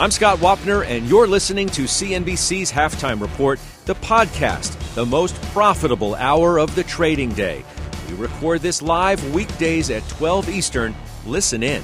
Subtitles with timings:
[0.00, 6.14] I'm Scott Wapner, and you're listening to CNBC's Halftime Report, the podcast, the most profitable
[6.14, 7.62] hour of the trading day.
[8.08, 10.94] We record this live weekdays at 12 Eastern.
[11.26, 11.82] Listen in.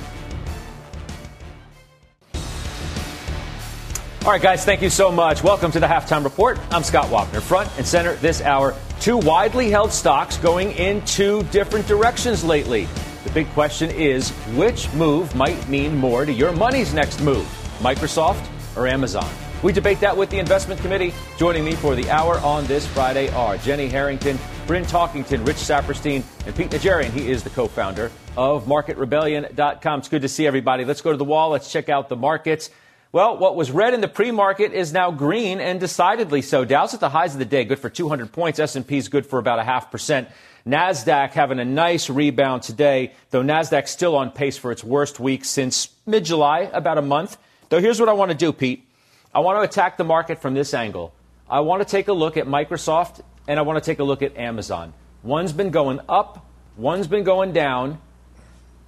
[4.25, 5.43] All right, guys, thank you so much.
[5.43, 6.59] Welcome to the Halftime Report.
[6.71, 7.43] I'm Scott Wapner.
[7.43, 12.89] Front and center this hour, two widely held stocks going in two different directions lately.
[13.25, 17.47] The big question is which move might mean more to your money's next move,
[17.79, 19.29] Microsoft or Amazon?
[19.63, 21.15] We debate that with the investment committee.
[21.39, 26.23] Joining me for the hour on this Friday are Jenny Harrington, Bryn Talkington, Rich Saperstein,
[26.47, 27.11] and Pete Najarian.
[27.11, 29.99] He is the co founder of MarketRebellion.com.
[30.01, 30.85] It's good to see everybody.
[30.85, 31.51] Let's go to the wall.
[31.51, 32.71] Let's check out the markets.
[33.13, 36.67] Well, what was red in the pre-market is now green and decidedly so.
[36.67, 38.59] Dow's at the highs of the day, good for 200 points.
[38.59, 40.29] S&P's good for about a half percent.
[40.67, 45.45] Nasdaq having a nice rebound today, though Nasdaq's still on pace for its worst week
[45.45, 47.39] since mid-July, about a month.
[47.69, 48.87] Though here's what I want to do, Pete.
[49.35, 51.13] I want to attack the market from this angle.
[51.49, 54.23] I want to take a look at Microsoft and I want to take a look
[54.23, 54.93] at Amazon.
[55.23, 58.01] One's been going up, one's been going down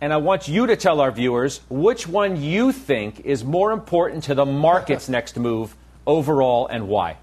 [0.01, 4.25] and I want you to tell our viewers which one you think is more important
[4.25, 7.17] to the market's next move overall and why.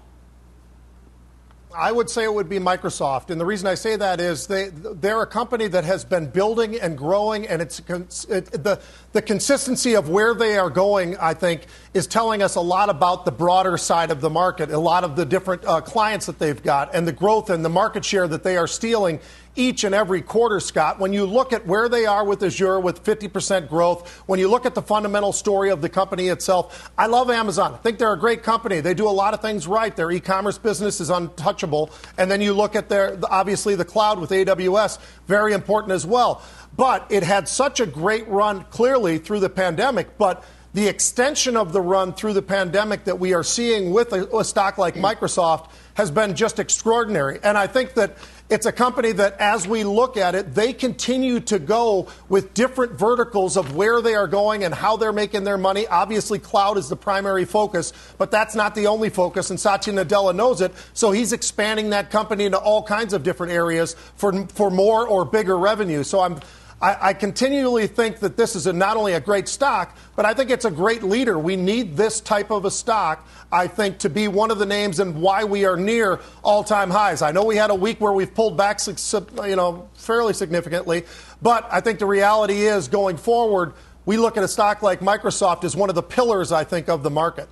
[1.76, 4.70] I would say it would be Microsoft, and the reason I say that is they
[4.72, 7.80] they're a company that has been building and growing, and it's
[8.24, 8.80] it, the
[9.12, 11.16] the consistency of where they are going.
[11.18, 14.78] I think is telling us a lot about the broader side of the market, a
[14.78, 18.04] lot of the different uh, clients that they've got, and the growth and the market
[18.04, 19.20] share that they are stealing
[19.56, 20.98] each and every quarter, Scott.
[20.98, 24.66] When you look at where they are with Azure with 50% growth, when you look
[24.66, 27.74] at the fundamental story of the company itself, I love Amazon.
[27.74, 28.80] I think they're a great company.
[28.80, 29.94] They do a lot of things right.
[29.94, 31.90] Their e-commerce business is untouchable.
[32.18, 36.42] And then you look at their, obviously, the cloud with AWS, very important as well.
[36.76, 40.18] But it had such a great run clearly through the pandemic.
[40.18, 40.44] But
[40.76, 44.44] the extension of the run through the pandemic that we are seeing with a, a
[44.44, 47.40] stock like Microsoft has been just extraordinary.
[47.42, 48.18] And I think that
[48.48, 52.92] it's a company that, as we look at it, they continue to go with different
[52.92, 55.86] verticals of where they are going and how they're making their money.
[55.88, 60.34] Obviously, cloud is the primary focus, but that's not the only focus, and Satya Nadella
[60.34, 60.72] knows it.
[60.94, 65.24] So he's expanding that company into all kinds of different areas for, for more or
[65.24, 66.04] bigger revenue.
[66.04, 66.38] So I'm
[66.86, 70.34] I, I, continually think that this is a, not only a great stock, but I
[70.34, 71.36] think it's a great leader.
[71.36, 75.00] We need this type of a stock, I think, to be one of the names
[75.00, 77.22] and why we are near all-time highs.
[77.22, 81.06] I know we had a week where we've pulled back, you know, fairly significantly,
[81.42, 83.72] but I think the reality is going forward,
[84.04, 87.02] we look at a stock like Microsoft as one of the pillars, I think, of
[87.02, 87.48] the market.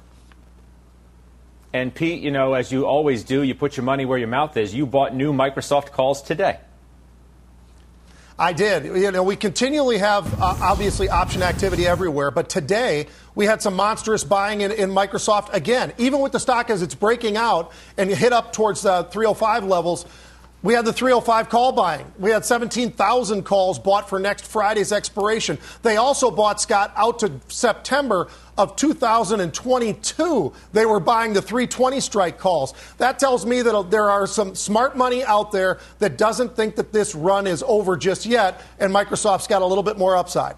[1.72, 4.56] And Pete, you know, as you always do, you put your money where your mouth
[4.56, 4.72] is.
[4.72, 6.58] You bought new Microsoft calls today.
[8.38, 8.84] I did.
[8.84, 13.06] You know, we continually have uh, obviously option activity everywhere, but today
[13.36, 15.92] we had some monstrous buying in, in, Microsoft again.
[15.98, 20.04] Even with the stock as it's breaking out and hit up towards the 305 levels,
[20.64, 22.10] we had the 305 call buying.
[22.18, 25.58] We had 17,000 calls bought for next Friday's expiration.
[25.82, 28.26] They also bought Scott out to September
[28.56, 30.53] of 2022.
[30.72, 32.75] They were buying the 320 strike calls.
[32.98, 36.93] That tells me that there are some smart money out there that doesn't think that
[36.93, 40.56] this run is over just yet, and Microsoft's got a little bit more upside.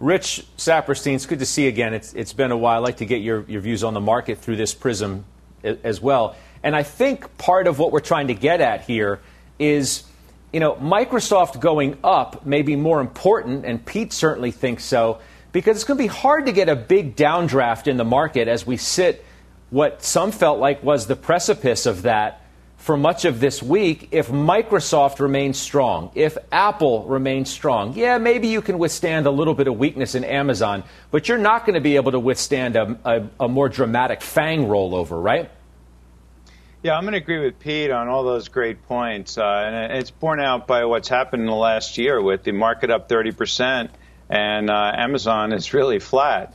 [0.00, 1.92] Rich Saperstein, it's good to see you again.
[1.92, 2.78] It's, it's been a while.
[2.78, 5.26] I'd like to get your, your views on the market through this prism
[5.62, 6.36] as well.
[6.62, 9.20] And I think part of what we're trying to get at here
[9.58, 10.04] is,
[10.54, 15.20] you know, Microsoft going up may be more important, and Pete certainly thinks so,
[15.52, 18.66] because it's going to be hard to get a big downdraft in the market as
[18.66, 19.24] we sit
[19.70, 22.42] what some felt like was the precipice of that
[22.76, 27.94] for much of this week if Microsoft remains strong, if Apple remains strong.
[27.94, 31.66] Yeah, maybe you can withstand a little bit of weakness in Amazon, but you're not
[31.66, 35.50] going to be able to withstand a, a, a more dramatic FANG rollover, right?
[36.82, 39.36] Yeah, I'm going to agree with Pete on all those great points.
[39.36, 42.90] Uh, and it's borne out by what's happened in the last year with the market
[42.90, 43.90] up 30%
[44.30, 46.54] and uh, Amazon is really flat.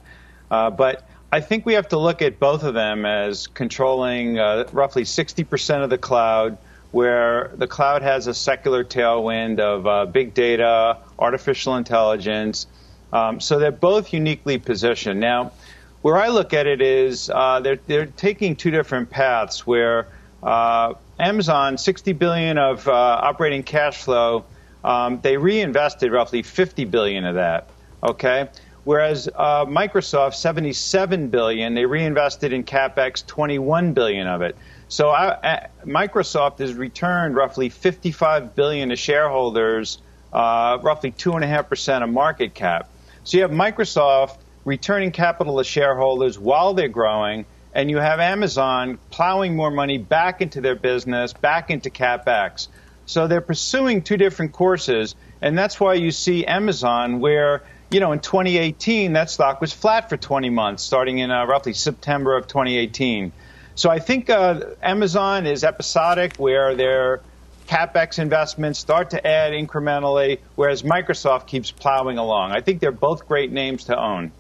[0.49, 4.67] Uh, but I think we have to look at both of them as controlling uh,
[4.71, 6.57] roughly 60% of the cloud,
[6.91, 12.67] where the cloud has a secular tailwind of uh, big data, artificial intelligence,
[13.15, 15.21] Um, so they're both uniquely positioned.
[15.21, 15.53] Now,
[16.01, 20.07] where I look at it is uh, they're, they're taking two different paths where
[20.43, 24.43] uh, Amazon, 60 billion of operating cash flow,
[24.85, 27.67] um, they reinvested roughly 50 billion of that.
[28.03, 28.49] Okay,
[28.83, 34.55] whereas uh, Microsoft, 77 billion, they reinvested in capex 21 billion of it.
[34.87, 39.97] So I, uh, Microsoft has returned roughly 55 billion to shareholders,
[40.31, 42.87] uh, roughly two and a half percent of market cap.
[43.23, 48.99] So you have Microsoft returning capital to shareholders while they're growing, and you have Amazon
[49.09, 52.67] plowing more money back into their business, back into capex.
[53.05, 58.11] So they're pursuing two different courses, and that's why you see Amazon where you know,
[58.11, 62.47] in 2018, that stock was flat for 20 months, starting in uh, roughly September of
[62.47, 63.31] 2018.
[63.75, 67.21] So I think uh, Amazon is episodic, where their
[67.67, 72.51] capex investments start to add incrementally, whereas Microsoft keeps plowing along.
[72.51, 74.31] I think they're both great names to own.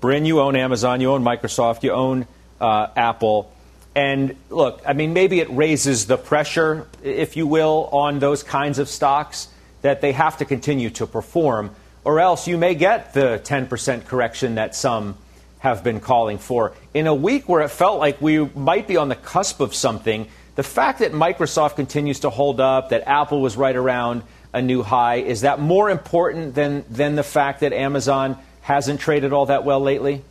[0.00, 2.26] Bryn, you own Amazon, you own Microsoft, you own
[2.60, 3.52] uh, Apple.
[3.94, 8.78] And look, I mean, maybe it raises the pressure, if you will, on those kinds
[8.78, 9.48] of stocks
[9.82, 11.74] that they have to continue to perform,
[12.04, 15.16] or else you may get the 10% correction that some
[15.58, 16.72] have been calling for.
[16.94, 20.26] In a week where it felt like we might be on the cusp of something,
[20.54, 24.22] the fact that Microsoft continues to hold up, that Apple was right around
[24.52, 29.32] a new high, is that more important than, than the fact that Amazon hasn't traded
[29.32, 30.22] all that well lately?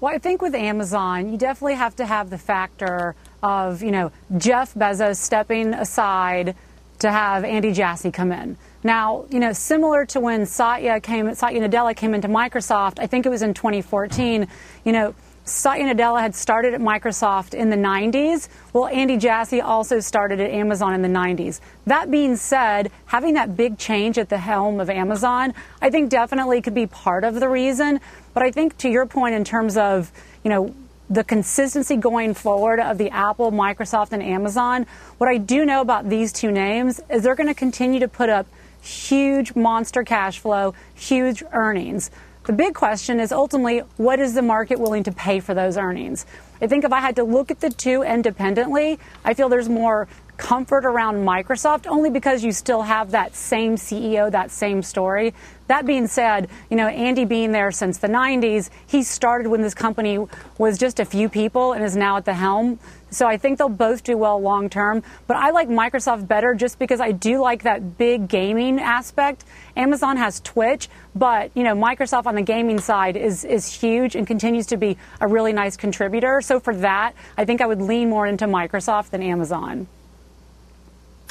[0.00, 4.10] Well, I think with Amazon, you definitely have to have the factor of, you know,
[4.38, 6.56] Jeff Bezos stepping aside
[7.00, 8.56] to have Andy Jassy come in.
[8.82, 13.26] Now, you know, similar to when Satya came, Satya Nadella came into Microsoft, I think
[13.26, 14.48] it was in 2014,
[14.84, 15.14] you know,
[15.50, 18.48] Satya Nadella had started at Microsoft in the 90s.
[18.72, 21.60] Well, Andy Jassy also started at Amazon in the 90s.
[21.86, 25.52] That being said, having that big change at the helm of Amazon,
[25.82, 28.00] I think definitely could be part of the reason.
[28.32, 30.12] But I think to your point in terms of,
[30.44, 30.72] you know,
[31.10, 34.86] the consistency going forward of the Apple, Microsoft, and Amazon,
[35.18, 38.28] what I do know about these two names is they're going to continue to put
[38.28, 38.46] up
[38.80, 42.12] huge monster cash flow, huge earnings.
[42.50, 46.26] The big question is ultimately what is the market willing to pay for those earnings?
[46.60, 50.08] I think if I had to look at the two independently, I feel there's more
[50.36, 55.32] comfort around Microsoft only because you still have that same CEO, that same story.
[55.68, 59.74] That being said, you know, Andy being there since the 90s, he started when this
[59.74, 60.18] company
[60.58, 62.80] was just a few people and is now at the helm.
[63.10, 65.02] So I think they'll both do well long term.
[65.26, 69.44] But I like Microsoft better just because I do like that big gaming aspect.
[69.76, 74.26] Amazon has Twitch, but you know, Microsoft on the gaming side is is huge and
[74.26, 76.40] continues to be a really nice contributor.
[76.40, 79.88] So for that, I think I would lean more into Microsoft than Amazon.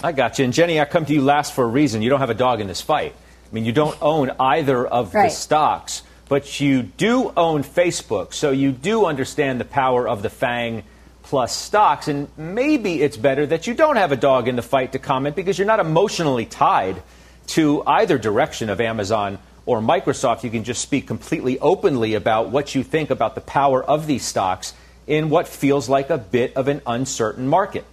[0.02, 0.46] I got you.
[0.46, 2.02] And Jenny, I come to you last for a reason.
[2.02, 3.14] You don't have a dog in this fight.
[3.50, 5.26] I mean, you don't own either of right.
[5.26, 8.34] the stocks, but you do own Facebook.
[8.34, 10.84] So you do understand the power of the FANG
[11.30, 12.08] plus stocks.
[12.08, 15.36] And maybe it's better that you don't have a dog in the fight to comment
[15.36, 17.04] because you're not emotionally tied
[17.48, 19.38] to either direction of Amazon
[19.68, 20.44] or Microsoft.
[20.44, 24.26] You can just speak completely openly about what you think about the power of these
[24.26, 24.74] stocks
[25.06, 27.86] in what feels like a bit of an uncertain market.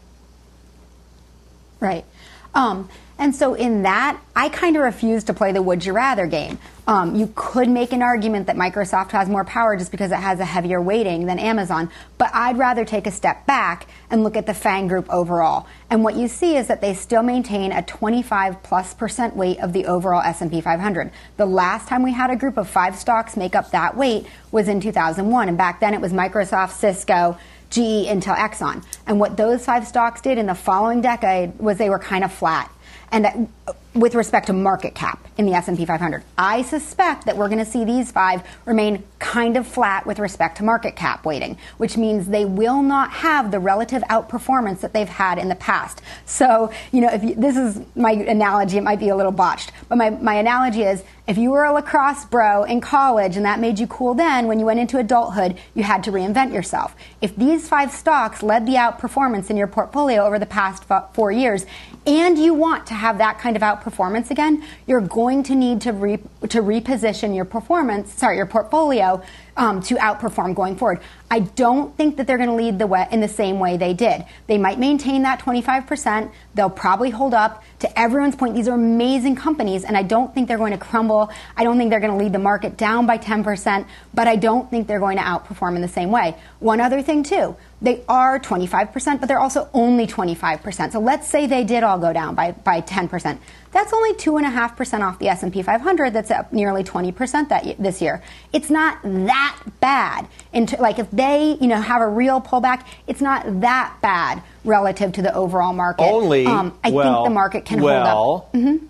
[1.78, 2.06] Right.
[2.54, 6.26] Um, and so in that, I kind of refuse to play the would you rather
[6.26, 6.58] game.
[6.86, 10.38] Um, you could make an argument that Microsoft has more power just because it has
[10.38, 14.46] a heavier weighting than Amazon, but I'd rather take a step back and look at
[14.46, 15.66] the FANG group overall.
[15.90, 19.72] And what you see is that they still maintain a 25 plus percent weight of
[19.72, 21.10] the overall S&P 500.
[21.38, 24.68] The last time we had a group of five stocks make up that weight was
[24.68, 27.36] in 2001, and back then it was Microsoft, Cisco,
[27.70, 28.84] GE, Intel, Exxon.
[29.06, 32.32] And what those five stocks did in the following decade was they were kind of
[32.32, 32.70] flat.
[33.12, 33.52] And
[33.96, 36.22] with respect to market cap in the S&P 500.
[36.36, 40.58] I suspect that we're going to see these five remain kind of flat with respect
[40.58, 45.08] to market cap weighting, which means they will not have the relative outperformance that they've
[45.08, 46.02] had in the past.
[46.26, 49.72] So, you know, if you, this is my analogy, it might be a little botched,
[49.88, 53.58] but my, my analogy is if you were a lacrosse bro in college and that
[53.58, 56.94] made you cool then, when you went into adulthood, you had to reinvent yourself.
[57.20, 61.66] If these five stocks led the outperformance in your portfolio over the past four years,
[62.06, 65.92] and you want to have that kind of outperformance again, you're going to need to,
[65.92, 69.22] re- to reposition your performance, sorry, your portfolio
[69.56, 71.00] um, to outperform going forward.
[71.30, 73.94] I don't think that they're going to lead the way in the same way they
[73.94, 74.24] did.
[74.46, 76.30] They might maintain that 25%.
[76.54, 77.64] They'll probably hold up.
[77.80, 81.30] To everyone's point, these are amazing companies, and I don't think they're going to crumble.
[81.56, 84.70] I don't think they're going to lead the market down by 10%, but I don't
[84.70, 86.36] think they're going to outperform in the same way.
[86.60, 90.92] One other thing, too they are 25%, but they're also only 25%.
[90.92, 93.38] So let's say they did all go down by, by 10%.
[93.72, 98.22] That's only 2.5% off the S&P 500 that's up nearly 20% that this year.
[98.52, 100.28] It's not that bad.
[100.52, 105.12] Into, like if they, you know, have a real pullback, it's not that bad relative
[105.12, 106.04] to the overall market.
[106.04, 108.52] Only, um, I well, think the market can well, hold up.
[108.52, 108.86] Mm-hmm.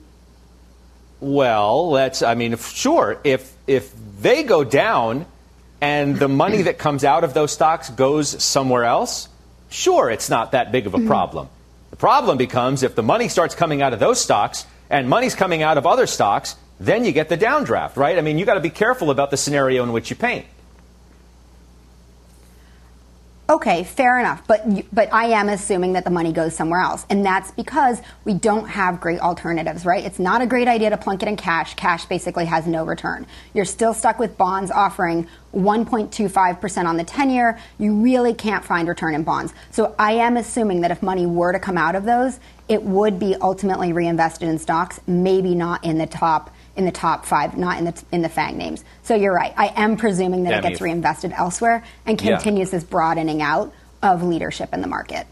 [1.21, 5.27] Well, let's, I mean, if, sure, if, if they go down–
[5.81, 9.29] and the money that comes out of those stocks goes somewhere else,
[9.69, 11.09] sure, it's not that big of a mm-hmm.
[11.97, 11.97] Problem.
[11.97, 15.63] The problem becomes if the money starts coming out of those stocks and money's coming
[15.63, 18.19] out of other stocks, then you get the downdraft, right?
[18.19, 20.45] I mean, you got to be careful about the scenario in which you paint.
[23.49, 24.43] Okay, fair enough.
[24.49, 28.35] But but I am assuming that the money goes somewhere else, and that's because we
[28.35, 30.05] don't have great alternatives, right?
[30.05, 31.75] It's not a great idea to plunk it in cash.
[31.75, 33.25] Cash basically has no return.
[33.55, 37.59] You're still stuck with bonds offering 1.25% on the 10 year.
[37.79, 39.55] You really can't find return in bonds.
[39.71, 43.21] So I am assuming that if money were to come out of those, it would
[43.21, 47.79] be ultimately reinvested in stocks, maybe not in the top in the top five, not
[47.79, 48.85] in the in the FANG names.
[49.03, 49.53] So you're right.
[49.57, 52.79] I am presuming that it gets reinvested elsewhere and continues yeah.
[52.79, 55.27] this broadening out of leadership in the market.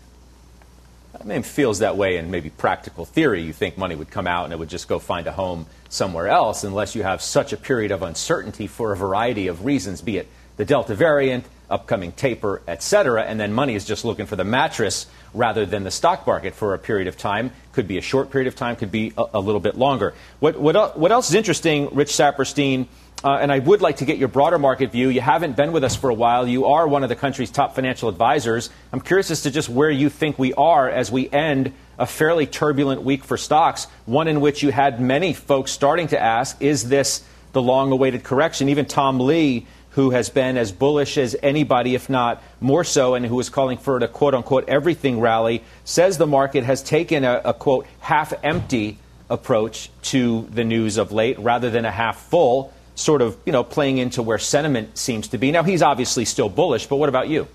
[1.20, 3.42] I mean, it feels that way in maybe practical theory.
[3.42, 6.28] You think money would come out and it would just go find a home somewhere
[6.28, 10.18] else unless you have such a period of uncertainty for a variety of reasons, be
[10.18, 14.36] it the Delta variant, upcoming taper, et cetera, and then money is just looking for
[14.36, 17.50] the mattress rather than the stock market for a period of time.
[17.72, 20.14] Could be a short period of time, could be a, a little bit longer.
[20.40, 22.86] What, what, what else is interesting, Rich Saperstein,
[23.24, 25.08] uh, and I would like to get your broader market view.
[25.08, 26.46] You haven't been with us for a while.
[26.46, 28.70] You are one of the country's top financial advisors.
[28.92, 32.46] I'm curious as to just where you think we are as we end a fairly
[32.46, 36.88] turbulent week for stocks, one in which you had many folks starting to ask, is
[36.88, 38.68] this the long awaited correction?
[38.68, 43.24] Even Tom Lee who has been as bullish as anybody, if not more so, and
[43.24, 47.40] who is calling for a quote unquote everything rally, says the market has taken a,
[47.44, 48.98] a quote half empty
[49.30, 53.62] approach to the news of late rather than a half full, sort of, you know,
[53.62, 55.52] playing into where sentiment seems to be.
[55.52, 57.46] Now, he's obviously still bullish, but what about you?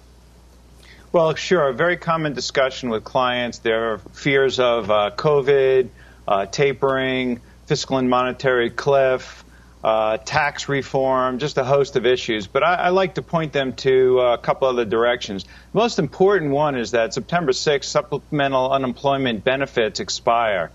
[1.11, 1.69] Well, sure.
[1.69, 3.59] A very common discussion with clients.
[3.59, 5.89] There are fears of uh, COVID,
[6.27, 9.43] uh, tapering, fiscal and monetary cliff,
[9.83, 12.47] uh, tax reform, just a host of issues.
[12.47, 15.43] But I, I like to point them to a couple other directions.
[15.43, 20.71] The most important one is that September 6th, supplemental unemployment benefits expire.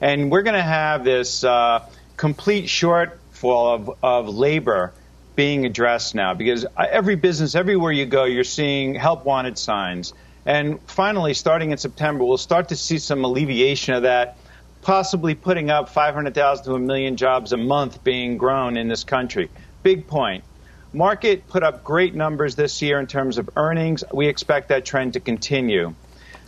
[0.00, 4.92] And we're going to have this uh, complete shortfall of, of labor
[5.36, 10.12] being addressed now because every business, everywhere you go, you're seeing help wanted signs.
[10.46, 14.36] And finally, starting in September, we'll start to see some alleviation of that
[14.84, 19.50] possibly putting up 500,000 to a million jobs a month being grown in this country.
[19.82, 20.44] Big point.
[20.92, 24.04] Market put up great numbers this year in terms of earnings.
[24.12, 25.94] We expect that trend to continue.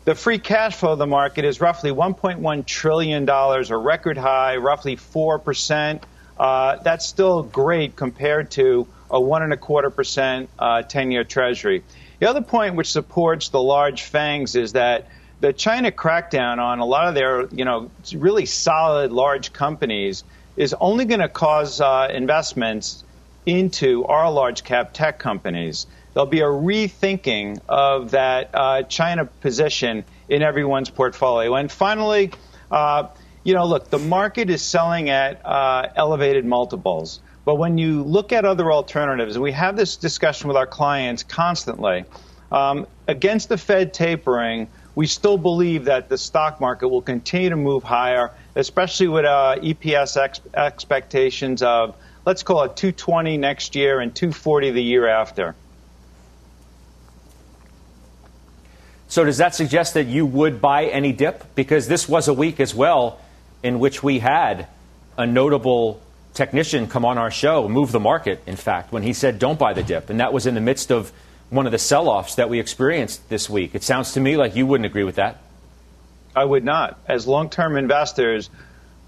[0.05, 4.97] The free cash flow of the market is roughly $1.1 trillion, a record high, roughly
[4.97, 6.03] 4%.
[6.39, 11.83] Uh, that's still great compared to a one and a quarter percent 10-year uh, Treasury.
[12.21, 15.09] The other point which supports the large fangs is that
[15.41, 20.25] the China crackdown on a lot of their, you know, really solid large companies
[20.57, 23.05] is only going to cause uh, investments
[23.45, 25.87] into our large cap tech companies.
[26.15, 31.55] There'll be a rethinking of that uh, China position in everyone's portfolio.
[31.55, 32.33] And finally,
[32.71, 33.09] uh,
[33.45, 37.21] you know, look, the market is selling at uh, elevated multiples.
[37.45, 42.05] But when you look at other alternatives, we have this discussion with our clients constantly,
[42.51, 47.57] um, against the Fed tapering, we still believe that the stock market will continue to
[47.57, 54.01] move higher, especially with uh, EPS ex- expectations of, let's call it 220 next year
[54.01, 55.55] and 240 the year after.
[59.09, 61.55] So, does that suggest that you would buy any dip?
[61.55, 63.21] Because this was a week as well
[63.63, 64.67] in which we had
[65.19, 66.01] a notable
[66.33, 69.75] technician come on our show, move the market, in fact, when he said, don't buy
[69.75, 70.09] the dip.
[70.09, 71.13] And that was in the midst of
[71.51, 73.75] one of the sell offs that we experienced this week.
[73.75, 75.43] It sounds to me like you wouldn't agree with that.
[76.35, 76.99] I would not.
[77.07, 78.51] As long term investors,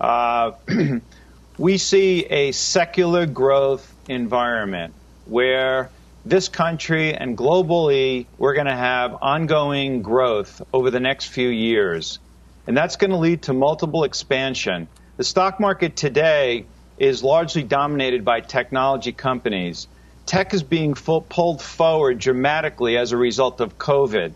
[0.00, 0.52] uh,
[1.58, 4.94] we see a secular growth environment
[5.26, 5.90] where
[6.24, 12.18] this country and globally we're going to have ongoing growth over the next few years.
[12.66, 14.88] And that's going to lead to multiple expansion.
[15.16, 16.66] The stock market today
[16.98, 19.88] is largely dominated by technology companies
[20.28, 24.32] tech is being full, pulled forward dramatically as a result of COVID.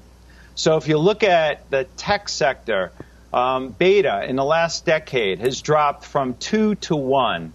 [0.54, 2.92] So if you look at the tech sector,
[3.32, 7.52] um, beta in the last decade has dropped from two to one.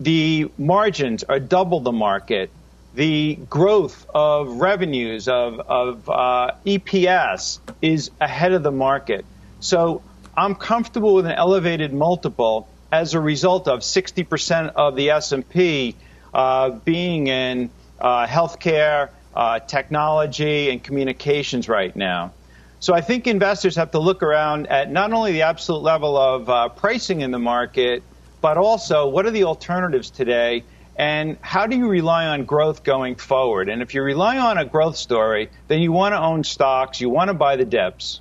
[0.00, 2.50] The margins are double the market.
[2.94, 9.24] The growth of revenues of, of uh, EPS is ahead of the market.
[9.60, 10.02] So
[10.36, 15.94] I'm comfortable with an elevated multiple as a result of 60% of the S&P
[16.34, 17.70] uh, being in
[18.00, 22.32] uh, healthcare, uh, technology, and communications right now.
[22.80, 26.48] So I think investors have to look around at not only the absolute level of
[26.48, 28.02] uh, pricing in the market,
[28.40, 30.62] but also what are the alternatives today
[30.98, 33.68] and how do you rely on growth going forward?
[33.68, 37.08] And if you rely on a growth story, then you want to own stocks, you
[37.08, 38.20] want to buy the dips.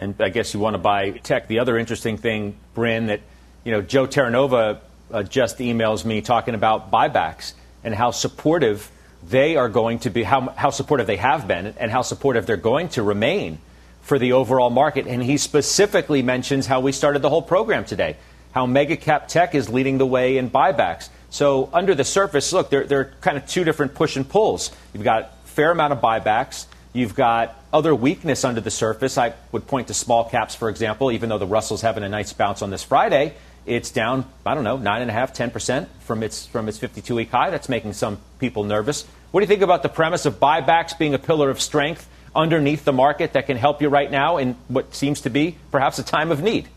[0.00, 1.46] And I guess you want to buy tech.
[1.46, 3.20] The other interesting thing, Bryn, that
[3.62, 4.80] you know Joe Terranova
[5.12, 7.52] uh, just emails me talking about buybacks
[7.84, 8.90] and how supportive
[9.28, 12.56] they are going to be, how, how supportive they have been, and how supportive they're
[12.56, 13.58] going to remain
[14.02, 15.06] for the overall market.
[15.06, 18.16] And he specifically mentions how we started the whole program today,
[18.52, 21.08] how mega cap tech is leading the way in buybacks.
[21.30, 24.70] So under the surface, look, there, there are kind of two different push and pulls.
[24.92, 26.66] You've got a fair amount of buybacks.
[26.92, 29.16] You've got other weakness under the surface.
[29.16, 32.32] I would point to small caps, for example, even though the Russell's having a nice
[32.32, 33.34] bounce on this Friday.
[33.64, 37.50] It's down, I don't know, 9.5%, 10% from its, from its 52 week high.
[37.50, 39.06] That's making some people nervous.
[39.30, 42.84] What do you think about the premise of buybacks being a pillar of strength underneath
[42.84, 46.02] the market that can help you right now in what seems to be perhaps a
[46.02, 46.68] time of need?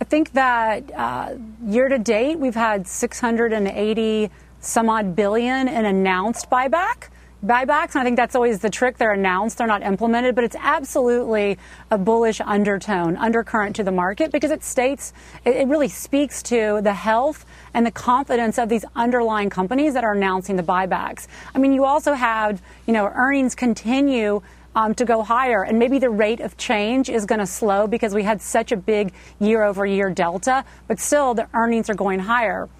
[0.00, 1.34] I think that uh,
[1.64, 4.30] year to date, we've had 680
[4.60, 7.08] some odd billion in announced buyback
[7.44, 7.94] buybacks.
[7.94, 8.98] And I think that's always the trick.
[8.98, 11.58] They're announced, they're not implemented, but it's absolutely
[11.90, 15.12] a bullish undertone, undercurrent to the market because it states,
[15.44, 17.44] it really speaks to the health
[17.74, 21.26] and the confidence of these underlying companies that are announcing the buybacks.
[21.54, 24.42] I mean, you also have, you know, earnings continue.
[24.74, 25.62] Um, to go higher.
[25.62, 28.76] And maybe the rate of change is going to slow because we had such a
[28.78, 32.70] big year over year delta, but still the earnings are going higher.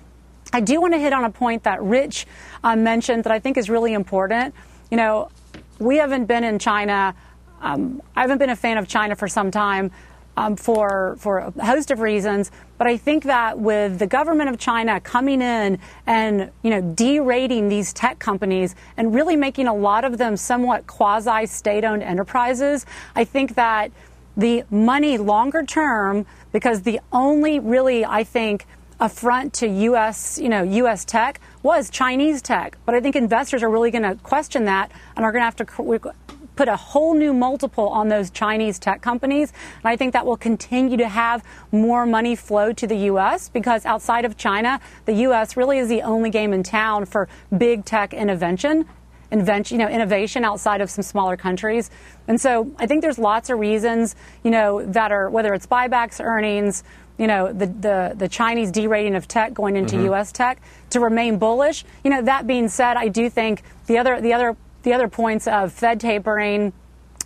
[0.53, 2.27] I do want to hit on a point that Rich
[2.63, 4.55] uh, mentioned that I think is really important.
[4.91, 5.31] You know,
[5.79, 7.15] we haven't been in China.
[7.61, 9.91] Um, I haven't been a fan of China for some time
[10.37, 12.51] um, for for a host of reasons.
[12.77, 17.69] But I think that with the government of China coming in and you know derating
[17.69, 23.25] these tech companies and really making a lot of them somewhat quasi state-owned enterprises, I
[23.25, 23.91] think that
[24.37, 28.67] the money longer term, because the only really I think
[29.03, 30.39] affront to U.S.
[30.39, 31.05] you know U.S.
[31.05, 32.79] tech was Chinese tech.
[32.87, 35.57] But I think investors are really going to question that and are going to have
[35.57, 36.15] to
[36.55, 39.53] put a whole new multiple on those Chinese tech companies.
[39.77, 43.49] And I think that will continue to have more money flow to the U.S.
[43.49, 45.57] because outside of China, the U.S.
[45.57, 48.87] really is the only game in town for big tech innovation.
[49.33, 51.91] Invention, you know, innovation outside of some smaller countries,
[52.29, 56.23] and so I think there's lots of reasons, you know, that are whether it's buybacks,
[56.23, 56.85] earnings,
[57.19, 60.07] you know, the, the, the Chinese derating of tech going into mm-hmm.
[60.07, 60.33] U.S.
[60.33, 61.85] tech to remain bullish.
[62.05, 65.47] You know, that being said, I do think the other, the other, the other points
[65.47, 66.73] of Fed tapering,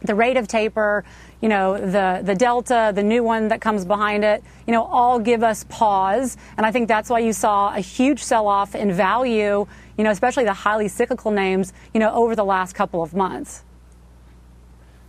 [0.03, 1.05] the rate of taper,
[1.41, 5.19] you know, the, the delta, the new one that comes behind it, you know, all
[5.19, 6.37] give us pause.
[6.57, 10.11] And I think that's why you saw a huge sell off in value, you know,
[10.11, 13.65] especially the highly cyclical names, you know, over the last couple of months.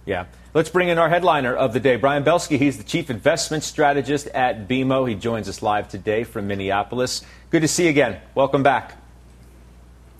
[0.05, 0.25] Yeah.
[0.57, 2.57] Let's bring in our headliner of the day, Brian Belski.
[2.57, 5.07] He's the chief investment strategist at BMO.
[5.07, 7.23] He joins us live today from Minneapolis.
[7.51, 8.19] Good to see you again.
[8.33, 8.99] Welcome back.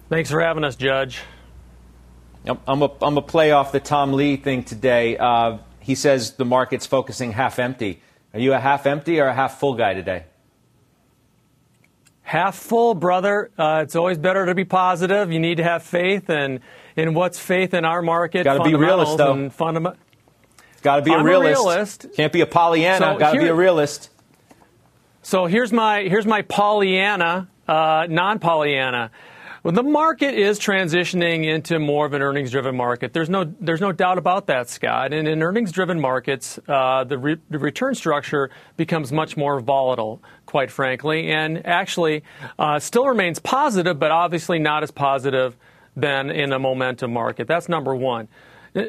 [0.09, 1.21] Thanks for having us, Judge.
[2.45, 5.17] I'm a, I'm a play off the Tom Lee thing today.
[5.17, 8.03] Uh, he says the market's focusing half empty.
[8.31, 10.25] Are you a half empty or a half full guy today?
[12.21, 13.49] Half full, brother.
[13.57, 15.31] Uh, it's always better to be positive.
[15.31, 16.59] You need to have faith, and
[16.95, 18.43] in what's faith in our market.
[18.43, 19.33] Got to be realist, though.
[19.49, 19.95] Fundam-
[20.87, 21.59] Got to be a realist.
[21.59, 22.07] realist.
[22.15, 22.97] Can't be a Pollyanna.
[22.97, 24.09] So Got to be a realist.
[25.21, 29.11] So here's my here's my Pollyanna, uh, non-Pollyanna.
[29.63, 33.11] Well, the market is transitioning into more of an earnings-driven market.
[33.11, 35.11] There's no there's no doubt about that, Scott.
[35.11, 40.71] And in earnings-driven markets, uh, the, re- the, return structure becomes much more volatile, quite
[40.71, 42.23] frankly, and actually
[42.57, 45.57] uh, still remains positive, but obviously not as positive
[45.97, 47.45] than in a momentum market.
[47.45, 48.29] That's number one.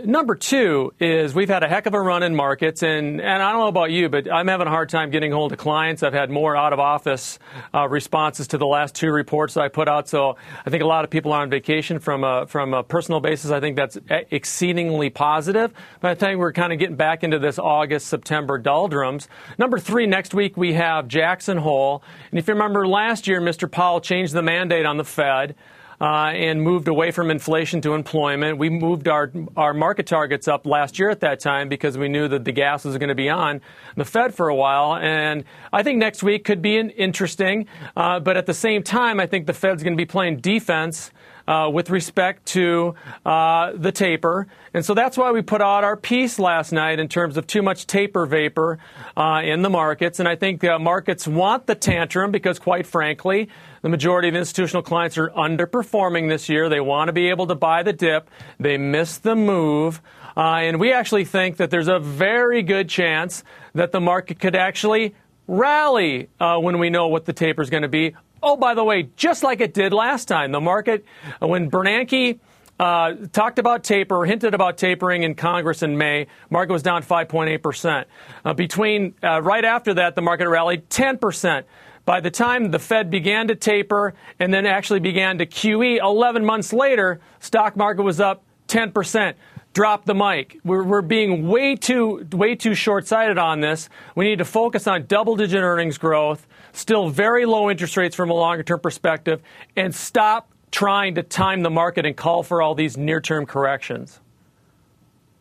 [0.05, 3.53] Number two is we've had a heck of a run in markets, and, and I
[3.53, 6.03] don't know about you, but I'm having a hard time getting hold of clients.
[6.03, 7.39] I've had more out of office
[7.73, 11.05] uh, responses to the last two reports I put out, so I think a lot
[11.05, 13.51] of people are on vacation from a, from a personal basis.
[13.51, 15.73] I think that's exceedingly positive,
[16.03, 19.27] but I think we're kind of getting back into this August, September doldrums.
[19.57, 23.71] Number three, next week we have Jackson Hole, and if you remember last year, Mr.
[23.71, 25.55] Powell changed the mandate on the Fed
[26.01, 28.59] uh, and moved away from inflation to employment.
[28.59, 32.29] We moved our our market targets up last year at that time because we knew
[32.29, 33.61] that the gas was going to be on
[33.97, 34.95] the Fed for a while.
[34.95, 39.27] And I think next week could be interesting, uh, but at the same time, I
[39.27, 41.11] think the Fed's going to be playing defense
[41.49, 44.47] uh, with respect to uh, the taper.
[44.75, 47.63] And so that's why we put out our piece last night in terms of too
[47.63, 48.79] much taper vapor
[49.17, 50.21] uh, in the markets.
[50.21, 53.49] And I think uh, markets want the tantrum because, quite frankly,
[53.83, 56.69] the majority of institutional clients are underperforming this year.
[56.69, 58.31] They want to be able to buy the dip.
[58.59, 60.01] They missed the move.
[60.37, 63.43] Uh, and we actually think that there's a very good chance
[63.75, 65.15] that the market could actually
[65.47, 68.15] rally uh, when we know what the taper is going to be.
[68.43, 71.05] Oh, by the way, just like it did last time, the market,
[71.41, 72.39] when Bernanke
[72.79, 78.05] uh, talked about taper, hinted about tapering in Congress in May, market was down 5.8%.
[78.45, 81.65] Uh, between, uh, right after that, the market rallied 10%.
[82.09, 86.43] By the time the Fed began to taper and then actually began to QE 11
[86.43, 89.35] months later, stock market was up 10%
[89.75, 90.59] drop the mic.
[90.65, 93.91] We're, we're being way too way too short-sighted on this.
[94.15, 98.35] We need to focus on double-digit earnings growth, still very low interest rates from a
[98.35, 99.43] longer-term perspective,
[99.77, 104.19] and stop trying to time the market and call for all these near-term corrections.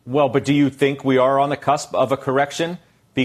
[0.04, 2.76] Well, but do you think we are on the cusp of a correction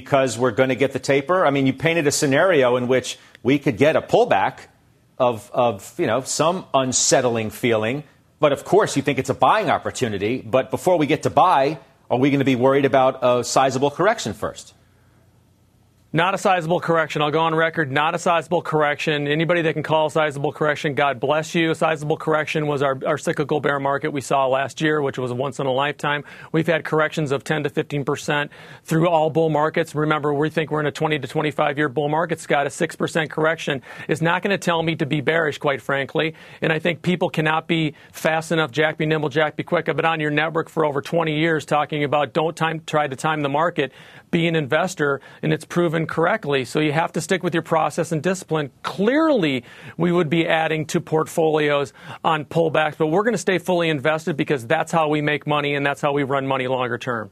[0.01, 1.45] because we're going to get the taper?
[1.45, 4.60] I mean, you painted a scenario in which we could get a pullback
[5.17, 8.03] of, of you know, some unsettling feeling
[8.43, 10.41] but of course, you think it's a buying opportunity.
[10.41, 11.79] But before we get to buy,
[12.12, 14.73] are we going to be worried about a sizable correction first?
[16.15, 17.23] Not a sizable correction.
[17.23, 17.91] I'll go on record.
[17.91, 19.28] Not a sizable correction.
[19.28, 21.71] Anybody that can call a sizable correction, God bless you.
[21.71, 25.34] A sizable correction was our, our cyclical bear market we saw last year, which was
[25.34, 26.23] once in a lifetime.
[26.52, 28.52] We've had corrections of 10 to 15 percent
[28.84, 29.95] through all bull markets.
[29.95, 32.39] Remember, we think we're in a 20 to 25 year bull market.
[32.39, 35.82] Scott, a six percent correction is not going to tell me to be bearish, quite
[35.82, 36.36] frankly.
[36.62, 38.69] And I think people cannot be fast enough.
[38.69, 39.89] Jack be nimble, Jack be quick.
[39.89, 43.15] I've been on your network for over 20 years talking about don't time, try to
[43.15, 43.91] time the market
[44.34, 46.65] be an investor, and it's proven correctly.
[46.65, 48.72] So you have to stick with your process and discipline.
[48.84, 49.63] Clearly,
[49.96, 51.93] we would be adding to portfolios
[52.26, 55.76] on pullbacks, but we're going to stay fully invested because that's how we make money
[55.76, 57.32] and that's how we run money longer term.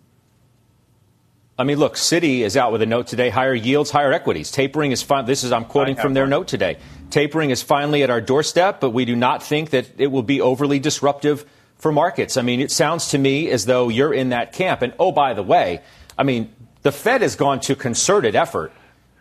[1.60, 4.50] I mean, look, Citi is out with a note today: higher yields, higher equities.
[4.50, 5.26] Tapering is fine.
[5.26, 6.78] This is I'm quoting from their note today.
[7.10, 10.40] Tapering is finally at our doorstep, but we do not think that it will be
[10.40, 11.46] overly disruptive
[11.78, 12.38] for markets.
[12.38, 14.82] I mean, it sounds to me as though you're in that camp.
[14.82, 15.82] And oh, by the way,
[16.18, 18.72] I mean, the Fed has gone to concerted effort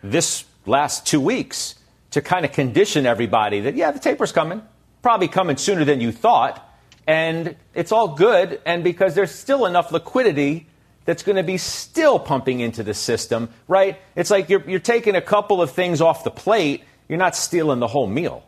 [0.03, 1.75] this last two weeks
[2.11, 4.61] to kind of condition everybody that, yeah, the taper's coming,
[5.01, 6.67] probably coming sooner than you thought.
[7.07, 8.61] And it's all good.
[8.65, 10.67] And because there's still enough liquidity
[11.05, 13.99] that's going to be still pumping into the system, right?
[14.15, 17.79] It's like you're, you're taking a couple of things off the plate, you're not stealing
[17.79, 18.43] the whole meal.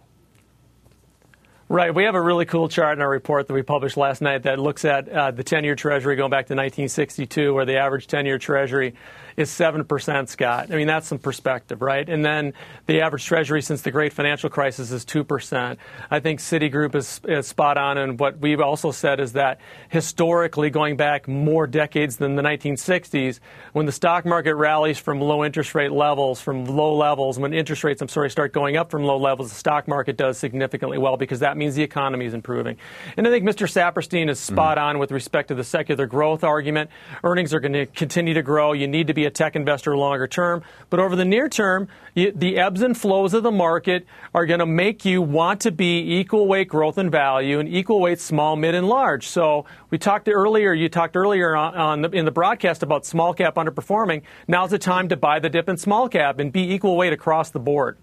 [1.74, 1.92] Right.
[1.92, 4.60] We have a really cool chart in our report that we published last night that
[4.60, 8.28] looks at uh, the 10 year Treasury going back to 1962, where the average 10
[8.28, 8.94] year Treasury
[9.38, 10.72] is 7%, Scott.
[10.72, 12.08] I mean, that's some perspective, right?
[12.08, 12.54] And then
[12.86, 15.78] the average Treasury since the great financial crisis is 2%.
[16.12, 17.98] I think Citigroup is, is spot on.
[17.98, 19.60] And what we've also said is that
[19.90, 23.40] historically, going back more decades than the 1960s,
[23.72, 27.84] when the stock market rallies from low interest rate levels, from low levels, when interest
[27.84, 31.18] rates, I'm sorry, start going up from low levels, the stock market does significantly well
[31.18, 32.78] because that the economy is improving.
[33.18, 33.68] And I think Mr.
[33.68, 34.86] Saperstein is spot mm-hmm.
[34.86, 36.92] on with respect to the secular growth argument.
[37.24, 38.74] Earnings are going to continue to grow.
[38.74, 40.64] You need to be be a tech investor longer term.
[40.90, 44.60] But over the near term, you, the ebbs and flows of the market are going
[44.60, 48.56] to make you want to be equal weight growth and value and equal weight small,
[48.56, 49.28] mid, and large.
[49.28, 53.34] So we talked earlier, you talked earlier on, on the, in the broadcast about small
[53.34, 54.24] cap underperforming.
[54.48, 57.50] Now's the time to buy the dip in small cap and be equal weight across
[57.52, 57.98] the board.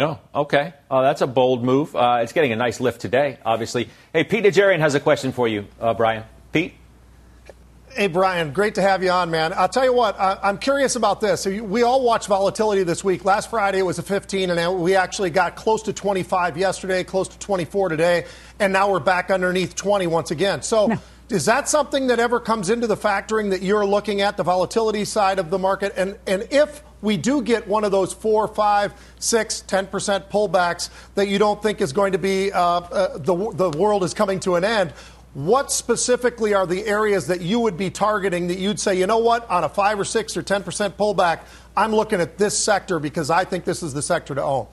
[0.00, 0.74] Oh, okay.
[0.90, 1.94] Uh, that's a bold move.
[1.94, 3.88] Uh, it's getting a nice lift today, obviously.
[4.12, 6.24] Hey, Pete Najarian has a question for you, uh, Brian.
[6.52, 6.74] Pete?
[7.90, 9.52] Hey, Brian, great to have you on, man.
[9.52, 11.46] I'll tell you what, I, am curious about this.
[11.46, 13.24] We all watched volatility this week.
[13.24, 17.28] Last Friday it was a 15, and we actually got close to 25 yesterday, close
[17.28, 18.26] to 24 today,
[18.60, 20.62] and now we're back underneath 20 once again.
[20.62, 20.98] So, no.
[21.30, 25.04] Is that something that ever comes into the factoring that you're looking at, the volatility
[25.04, 25.92] side of the market?
[25.96, 31.28] And, and if we do get one of those four, five, six, 10% pullbacks that
[31.28, 34.54] you don't think is going to be uh, uh, the, the world is coming to
[34.54, 34.92] an end,
[35.34, 39.18] what specifically are the areas that you would be targeting that you'd say, you know
[39.18, 41.40] what, on a 5 or 6 or 10% pullback,
[41.76, 44.66] I'm looking at this sector because I think this is the sector to own?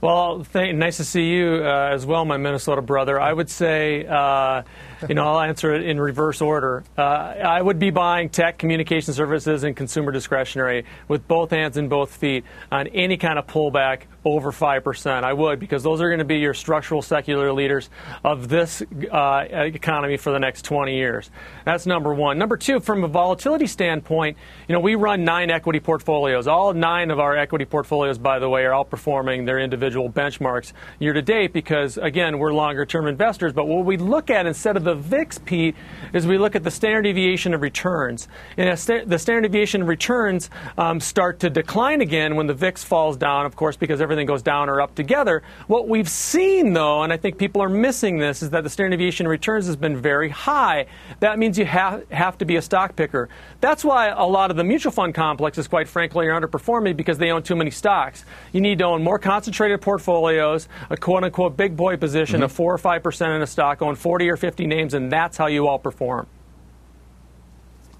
[0.00, 3.20] Well, th- nice to see you uh, as well, my Minnesota brother.
[3.20, 4.62] I would say, uh,
[5.08, 6.84] you know, I'll answer it in reverse order.
[6.96, 11.88] Uh, I would be buying tech, communication services, and consumer discretionary with both hands and
[11.88, 15.24] both feet on any kind of pullback over 5%.
[15.24, 17.88] I would, because those are going to be your structural secular leaders
[18.24, 21.30] of this uh, economy for the next 20 years.
[21.64, 22.38] That's number one.
[22.38, 24.36] Number two, from a volatility standpoint,
[24.68, 26.46] you know, we run nine equity portfolios.
[26.46, 31.12] All nine of our equity portfolios, by the way, are outperforming their individual benchmarks year
[31.12, 33.52] to date because, again, we're longer term investors.
[33.52, 35.76] But what we look at instead of the VIX, Pete,
[36.14, 38.26] is we look at the standard deviation of returns.
[38.56, 40.48] And st- the standard deviation of returns
[40.78, 44.42] um, start to decline again when the VIX falls down, of course, because everything goes
[44.42, 45.42] down or up together.
[45.66, 48.96] What we've seen, though, and I think people are missing this, is that the standard
[48.96, 50.86] deviation of returns has been very high.
[51.20, 53.28] That means you have, have to be a stock picker.
[53.60, 57.30] That's why a lot of the mutual fund complexes, quite frankly, are underperforming because they
[57.30, 58.24] own too many stocks.
[58.52, 62.44] You need to own more concentrated portfolios, a quote unquote big boy position mm-hmm.
[62.44, 65.46] of 4 or 5% in a stock, own 40 or 50 names, and that's how
[65.46, 66.26] you all perform.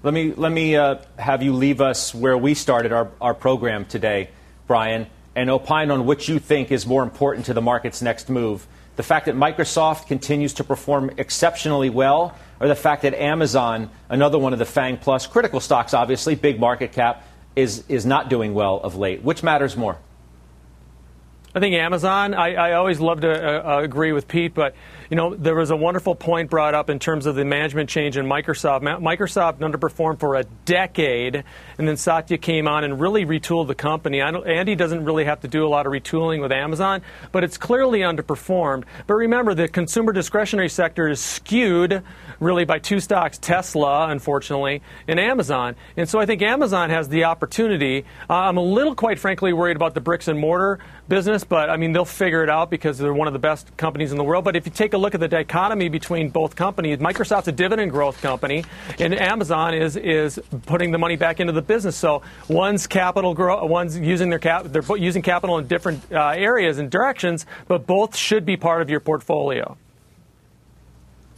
[0.01, 3.85] Let me, let me uh, have you leave us where we started our, our program
[3.85, 4.29] today,
[4.65, 8.65] Brian, and opine on which you think is more important to the market's next move.
[8.95, 14.37] The fact that Microsoft continues to perform exceptionally well, or the fact that Amazon, another
[14.37, 17.23] one of the FANG Plus critical stocks, obviously, big market cap,
[17.55, 19.21] is, is not doing well of late.
[19.21, 19.97] Which matters more?
[21.53, 24.75] I think Amazon, I, I always love to uh, uh, agree with Pete, but
[25.09, 28.15] you know, there was a wonderful point brought up in terms of the management change
[28.15, 28.81] in Microsoft.
[28.81, 31.43] Microsoft underperformed for a decade,
[31.79, 34.21] and then Satya came on and really retooled the company.
[34.21, 38.01] Andy doesn't really have to do a lot of retooling with Amazon, but it's clearly
[38.01, 38.83] underperformed.
[39.07, 42.03] But remember, the consumer discretionary sector is skewed
[42.39, 45.75] really by two stocks Tesla, unfortunately, and Amazon.
[45.97, 48.05] And so I think Amazon has the opportunity.
[48.29, 51.77] Uh, I'm a little, quite frankly, worried about the bricks and mortar business, but I
[51.77, 54.45] mean, they'll figure it out because they're one of the best companies in the world.
[54.45, 57.91] But if you take a look at the dichotomy between both companies, Microsoft's a dividend
[57.91, 58.65] growth company,
[58.99, 61.95] and Amazon is is putting the money back into the business.
[61.95, 66.77] So one's capital grow, one's using their cap, they're using capital in different uh, areas
[66.77, 69.77] and directions, but both should be part of your portfolio.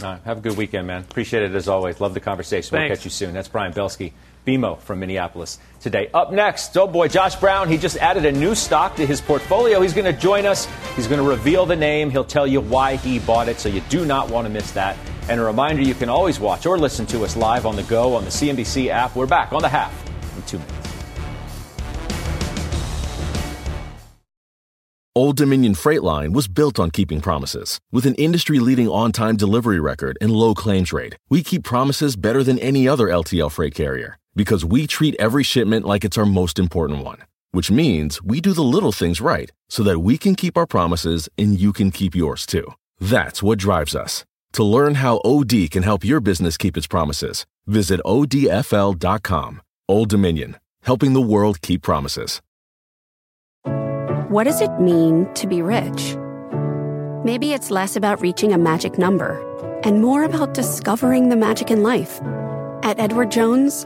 [0.02, 1.02] Right, have a good weekend, man.
[1.02, 2.02] Appreciate it as always.
[2.02, 2.72] Love the conversation.
[2.72, 2.90] Thanks.
[2.90, 3.34] We'll catch you soon.
[3.34, 4.14] That's Brian Belski.
[4.46, 6.10] BMO from Minneapolis today.
[6.14, 7.70] Up next, oh boy, Josh Brown.
[7.70, 9.82] He just added a new stock to his portfolio.
[9.82, 10.68] He's going to join us.
[10.96, 12.10] He's going to reveal the name.
[12.10, 14.98] He'll tell you why he bought it, so you do not want to miss that.
[15.30, 18.16] And a reminder you can always watch or listen to us live on the go
[18.16, 19.16] on the CNBC app.
[19.16, 19.94] We're back on the half
[20.36, 20.78] in two minutes.
[25.14, 27.82] Old Dominion Freight Line was built on keeping promises.
[27.92, 32.16] With an industry leading on time delivery record and low claims rate, we keep promises
[32.16, 36.26] better than any other LTL freight carrier because we treat every shipment like it's our
[36.26, 37.18] most important one,
[37.52, 41.30] which means we do the little things right so that we can keep our promises
[41.38, 42.74] and you can keep yours too.
[43.00, 44.26] That's what drives us.
[44.54, 49.62] To learn how OD can help your business keep its promises, visit odfl.com.
[49.88, 52.42] Old Dominion, helping the world keep promises.
[54.30, 56.16] What does it mean to be rich?
[57.26, 59.40] Maybe it's less about reaching a magic number
[59.84, 62.22] and more about discovering the magic in life.
[62.84, 63.86] At Edward Jones,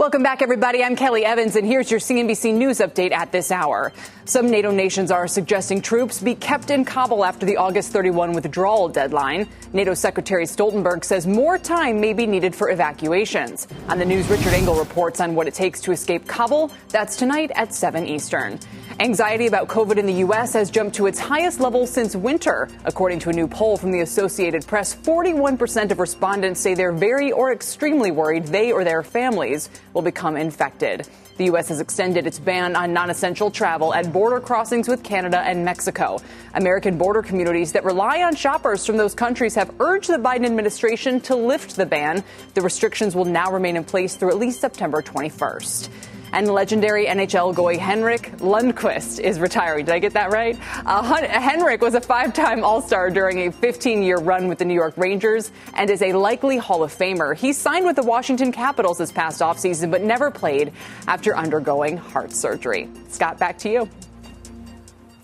[0.00, 0.82] Welcome back, everybody.
[0.82, 3.92] I'm Kelly Evans, and here's your CNBC News update at this hour.
[4.24, 8.88] Some NATO nations are suggesting troops be kept in Kabul after the August 31 withdrawal
[8.88, 9.46] deadline.
[9.74, 13.68] NATO Secretary Stoltenberg says more time may be needed for evacuations.
[13.90, 16.70] On the news, Richard Engel reports on what it takes to escape Kabul.
[16.88, 18.58] That's tonight at 7 Eastern.
[19.00, 20.52] Anxiety about COVID in the U.S.
[20.52, 22.68] has jumped to its highest level since winter.
[22.84, 27.32] According to a new poll from the Associated Press, 41% of respondents say they're very
[27.32, 31.08] or extremely worried they or their families will become infected.
[31.38, 31.70] The U.S.
[31.70, 36.18] has extended its ban on non essential travel at border crossings with Canada and Mexico.
[36.52, 41.22] American border communities that rely on shoppers from those countries have urged the Biden administration
[41.22, 42.22] to lift the ban.
[42.52, 45.88] The restrictions will now remain in place through at least September 21st.
[46.32, 49.84] And legendary NHL goalie Henrik Lundqvist is retiring.
[49.86, 50.58] Did I get that right?
[50.86, 54.64] Uh, Henrik was a five time All Star during a 15 year run with the
[54.64, 57.36] New York Rangers and is a likely Hall of Famer.
[57.36, 60.72] He signed with the Washington Capitals this past offseason, but never played
[61.06, 62.88] after undergoing heart surgery.
[63.08, 63.88] Scott, back to you.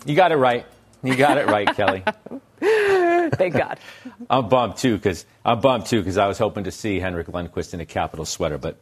[0.05, 0.65] You got it right.
[1.03, 2.03] You got it right, Kelly.
[2.59, 3.79] Thank God.
[4.29, 7.73] I'm bummed too because I'm bummed too because I was hoping to see Henrik Lundqvist
[7.73, 8.77] in a Capital sweater, but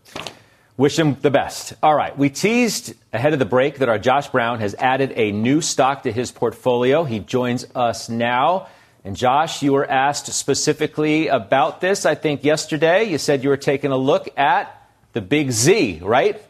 [0.77, 1.73] wish him the best.
[1.81, 5.31] All right, we teased ahead of the break that our Josh Brown has added a
[5.31, 7.03] new stock to his portfolio.
[7.03, 8.67] He joins us now.
[9.03, 12.05] And Josh, you were asked specifically about this.
[12.05, 16.43] I think yesterday you said you were taking a look at the Big Z, right?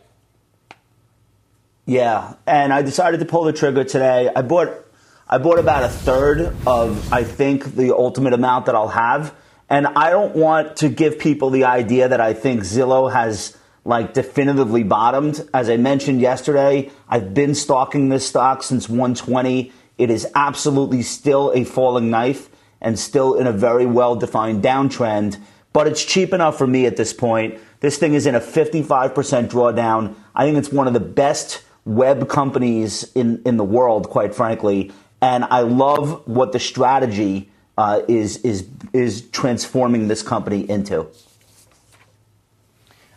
[1.86, 4.32] Yeah, and I decided to pull the trigger today.
[4.36, 4.86] I bought
[5.28, 9.34] I bought about a third of, I think, the ultimate amount that I'll have.
[9.68, 14.14] And I don't want to give people the idea that I think Zillow has like
[14.14, 15.48] definitively bottomed.
[15.54, 19.72] As I mentioned yesterday, I've been stalking this stock since 120.
[19.98, 22.50] It is absolutely still a falling knife
[22.82, 25.38] and still in a very well defined downtrend,
[25.72, 27.60] but it's cheap enough for me at this point.
[27.80, 29.14] This thing is in a 55%
[29.48, 30.16] drawdown.
[30.36, 34.92] I think it's one of the best web companies in, in the world, quite frankly
[35.26, 41.08] and I love what the strategy uh, is is is transforming this company into.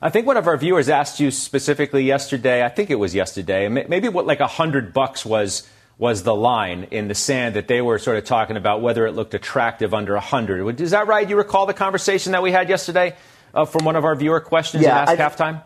[0.01, 2.65] I think one of our viewers asked you specifically yesterday.
[2.65, 3.69] I think it was yesterday.
[3.69, 7.83] Maybe what like a hundred bucks was was the line in the sand that they
[7.83, 10.81] were sort of talking about whether it looked attractive under a hundred.
[10.81, 11.29] Is that right?
[11.29, 13.17] You recall the conversation that we had yesterday
[13.53, 15.63] uh, from one of our viewer questions yeah, at Ask Halftime?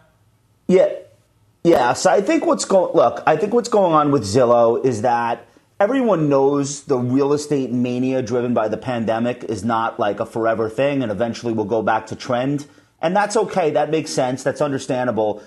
[0.69, 0.89] Yeah,
[1.65, 1.93] yeah.
[1.93, 3.23] So I think what's going look.
[3.27, 5.47] I think what's going on with Zillow is that
[5.79, 10.71] everyone knows the real estate mania driven by the pandemic is not like a forever
[10.71, 12.67] thing and eventually we'll go back to trend.
[13.03, 13.71] And that's okay.
[13.71, 14.43] That makes sense.
[14.43, 15.43] That's understandable.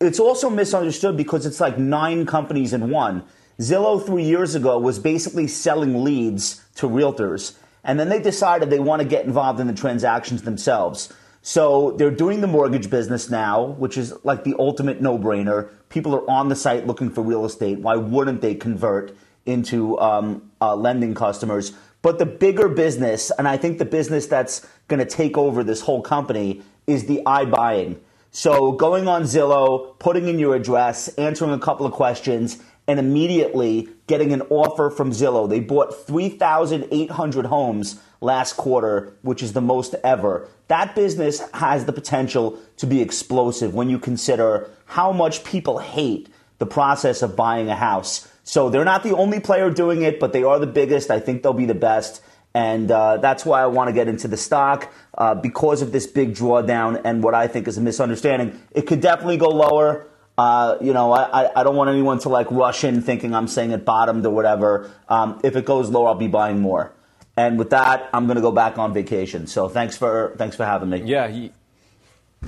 [0.00, 3.24] It's also misunderstood because it's like nine companies in one.
[3.60, 7.54] Zillow three years ago was basically selling leads to realtors.
[7.84, 11.12] And then they decided they want to get involved in the transactions themselves.
[11.42, 15.68] So they're doing the mortgage business now, which is like the ultimate no brainer.
[15.90, 17.78] People are on the site looking for real estate.
[17.78, 19.14] Why wouldn't they convert?
[19.46, 21.72] into um, uh, lending customers.
[22.02, 25.80] But the bigger business, and I think the business that's going to take over this
[25.80, 27.98] whole company, is the iBuying.
[28.30, 33.88] So going on Zillow, putting in your address, answering a couple of questions, and immediately
[34.06, 35.48] getting an offer from Zillow.
[35.48, 40.48] They bought 3,800 homes last quarter, which is the most ever.
[40.68, 46.28] That business has the potential to be explosive when you consider how much people hate
[46.58, 48.28] the process of buying a house.
[48.44, 51.10] So they're not the only player doing it, but they are the biggest.
[51.10, 52.22] I think they'll be the best.
[52.54, 56.06] And uh, that's why I want to get into the stock uh, because of this
[56.06, 58.60] big drawdown and what I think is a misunderstanding.
[58.70, 60.06] It could definitely go lower.
[60.38, 63.72] Uh, you know, I, I don't want anyone to like rush in thinking I'm saying
[63.72, 64.90] it bottomed or whatever.
[65.08, 66.92] Um, if it goes lower, I'll be buying more.
[67.36, 69.48] And with that, I'm going to go back on vacation.
[69.48, 71.02] So thanks for thanks for having me.
[71.04, 71.50] Yeah, you,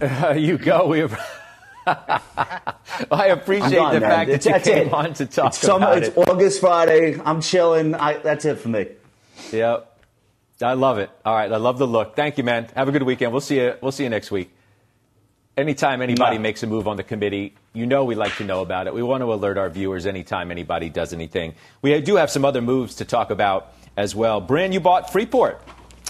[0.37, 0.87] you go.
[0.87, 1.09] We.
[1.89, 4.11] I appreciate done, the man.
[4.11, 4.93] fact it's, that you came it.
[4.93, 6.19] on to talk it's summer, about it's it.
[6.19, 7.21] It's August Friday.
[7.25, 7.95] I'm chilling.
[7.95, 8.89] I, that's it for me.
[9.53, 9.96] Yep.
[10.63, 11.11] I love it.
[11.25, 11.53] All right.
[11.53, 12.17] I love the look.
[12.17, 12.69] Thank you, man.
[12.75, 13.33] Have a good weekend.
[13.33, 13.75] We'll see you.
[13.83, 14.51] We'll see you next week.
[15.57, 18.87] Anytime anybody makes a move on the committee, you know we like to know about
[18.87, 18.95] it.
[18.95, 21.55] We want to alert our viewers anytime anybody does anything.
[21.81, 24.39] We do have some other moves to talk about as well.
[24.39, 25.63] Bryn, you bought Freeport,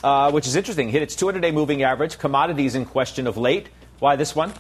[0.03, 0.89] uh, which is interesting.
[0.89, 2.19] Hit its 200-day moving average.
[2.19, 3.69] Commodities in question of late.
[4.01, 4.53] Why this one?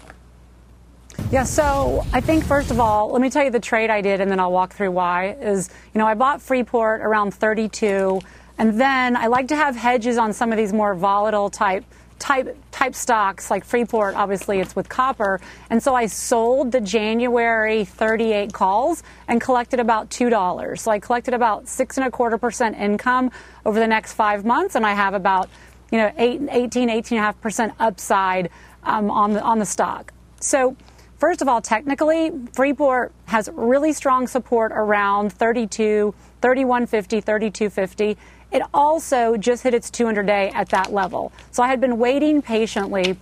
[1.33, 4.21] Yeah, so I think first of all, let me tell you the trade I did
[4.21, 5.31] and then I'll walk through why.
[5.41, 8.21] Is, you know, I bought Freeport around 32
[8.59, 11.85] and then I like to have hedges on some of these more volatile type
[12.19, 13.51] type type stocks.
[13.51, 15.41] Like Freeport obviously it's with copper.
[15.69, 21.35] And so I sold the January 38 calls and collected about $2 so I collected
[21.35, 23.31] about six and a quarter percent income
[23.65, 25.51] over the next five months and I have about
[25.93, 28.51] you know 8, 18 18 and a half percent upside
[28.83, 30.13] um, on the on the stock.
[30.41, 30.77] So
[31.19, 38.19] First of all, technically, Freeport has really strong support around 32, 3150, 3250.
[38.53, 41.33] It also just hit its 200 day at that level.
[41.51, 43.17] So I had been waiting patiently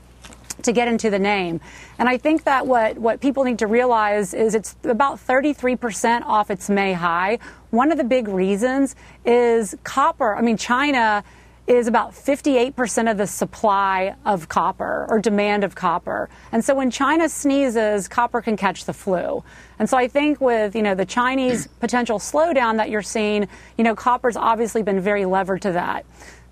[0.63, 1.61] to get into the name.
[1.99, 6.51] And I think that what, what people need to realize is it's about 33% off
[6.51, 7.39] its May high.
[7.71, 10.37] One of the big reasons is copper.
[10.37, 11.25] I mean, China
[11.67, 16.29] is about 58% of the supply of copper or demand of copper.
[16.53, 19.43] And so when China sneezes, copper can catch the flu.
[19.79, 23.85] And so I think with, you know, the Chinese potential slowdown that you're seeing, you
[23.85, 26.05] know, copper's obviously been very levered to that.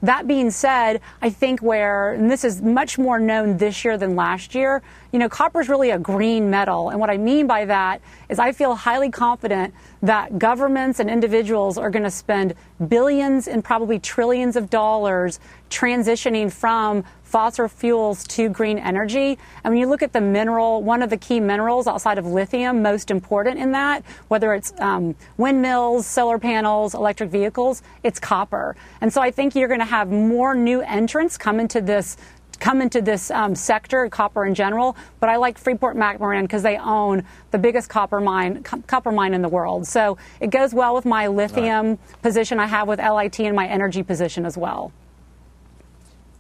[0.03, 4.17] That being said, I think where, and this is much more known this year than
[4.17, 4.83] last year,
[5.13, 6.89] you know, copper is really a green metal.
[6.89, 11.77] And what I mean by that is I feel highly confident that governments and individuals
[11.77, 12.55] are going to spend
[12.89, 15.39] billions and probably trillions of dollars
[15.71, 19.39] transitioning from fossil fuels to green energy.
[19.65, 22.83] And when you look at the mineral, one of the key minerals outside of lithium,
[22.83, 28.77] most important in that, whether it's um, windmills, solar panels, electric vehicles, it's copper.
[29.01, 32.19] And so I think you're going to have more new entrants come into this
[32.63, 34.97] come into this um, sector, copper in general.
[35.19, 39.35] But I like Freeport McMoran because they own the biggest copper mine co- copper mine
[39.35, 39.87] in the world.
[39.87, 42.23] So it goes well with my lithium right.
[42.23, 44.93] position I have with LIT and my energy position as well.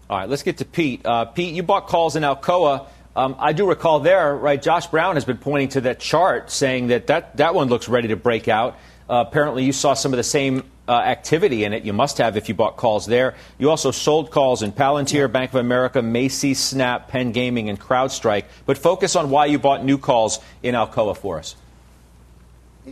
[0.08, 1.04] All right, let's get to Pete.
[1.04, 2.86] Uh, Pete, you bought calls in Alcoa.
[3.16, 4.62] Um, I do recall there, right?
[4.62, 8.08] Josh Brown has been pointing to that chart saying that that, that one looks ready
[8.08, 8.78] to break out.
[9.10, 11.84] Uh, apparently, you saw some of the same uh, activity in it.
[11.84, 13.34] You must have if you bought calls there.
[13.58, 18.44] You also sold calls in Palantir, Bank of America, Macy's, Snap, Penn Gaming, and CrowdStrike.
[18.66, 21.56] But focus on why you bought new calls in Alcoa for us.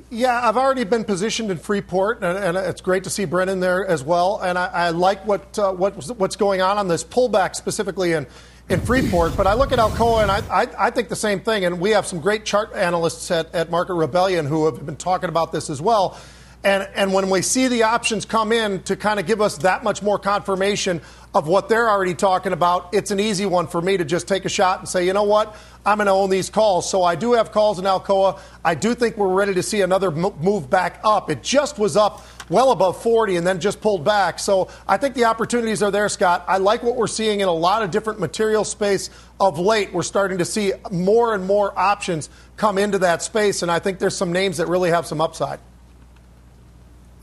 [0.09, 3.85] Yeah, I've already been positioned in Freeport, and, and it's great to see Brennan there
[3.85, 4.39] as well.
[4.41, 8.29] And I, I like what, uh, what what's going on on this pullback specifically in
[8.69, 9.37] in Freeport.
[9.37, 11.65] But I look at Alcoa, and I, I, I, think the same thing.
[11.65, 15.29] And we have some great chart analysts at, at Market Rebellion who have been talking
[15.29, 16.17] about this as well.
[16.63, 19.83] And, and when we see the options come in to kind of give us that
[19.83, 21.01] much more confirmation
[21.33, 24.45] of what they're already talking about, it's an easy one for me to just take
[24.45, 25.57] a shot and say, you know what,
[25.87, 26.91] I'm going to own these calls.
[26.91, 28.39] So I do have calls in Alcoa.
[28.63, 31.31] I do think we're ready to see another move back up.
[31.31, 34.39] It just was up well above 40 and then just pulled back.
[34.39, 36.45] So I think the opportunities are there, Scott.
[36.47, 39.09] I like what we're seeing in a lot of different material space
[39.39, 39.95] of late.
[39.95, 43.99] We're starting to see more and more options come into that space, and I think
[43.99, 45.61] there's some names that really have some upside.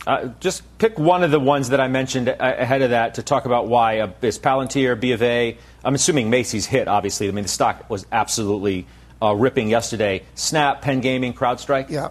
[0.08, 3.45] Uh, just pick one of the ones that I mentioned ahead of that to talk
[3.45, 3.99] about why.
[3.99, 5.58] Uh, is Palantir, B of A?
[5.84, 7.28] I'm assuming Macy's hit, obviously.
[7.28, 8.88] I mean, the stock was absolutely
[9.22, 10.24] uh, ripping yesterday.
[10.34, 11.89] Snap, Penn Gaming, CrowdStrike?
[11.89, 12.10] Yeah.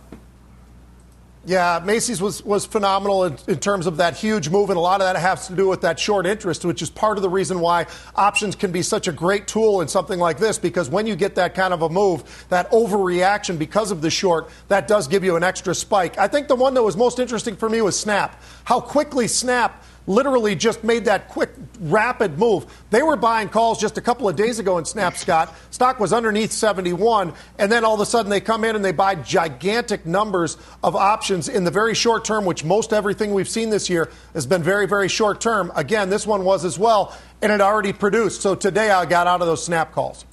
[1.47, 5.01] Yeah, Macy's was, was phenomenal in, in, terms of that huge move, and a lot
[5.01, 7.61] of that has to do with that short interest, which is part of the reason
[7.61, 7.87] why
[8.17, 11.37] options can be such a great tool in something like this, because when you get
[11.37, 15.37] that kind of a move, that overreaction because of the short, that does give you
[15.37, 16.19] an extra spike.
[16.19, 18.43] I think the one that was most interesting for me was Snap.
[18.65, 21.51] How quickly Snap literally just made that quick,
[21.81, 22.67] rapid move.
[22.91, 25.55] They were buying calls just a couple of days ago in Snap, Scott.
[25.71, 28.93] Stock was underneath 71, and then all of a sudden they come in and they
[28.93, 33.71] buy gigantic numbers of options in the very short term, which most everything we've seen
[33.71, 35.73] this year has been very, very short term.
[35.75, 38.43] Again, this one was as well, and it already produced.
[38.43, 40.25] So today I got out of those Snap calls.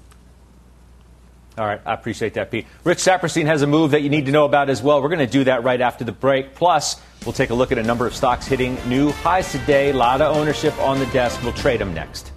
[1.56, 2.66] All right, I appreciate that, Pete.
[2.84, 5.04] Rich Saperstein has a move that you need to know about as well.
[5.04, 6.56] We're going to do that right after the break.
[6.56, 9.91] Plus, we'll take a look at a number of stocks hitting new highs today.
[9.91, 11.43] A lot of ownership on the desk.
[11.43, 12.32] We'll trade them next.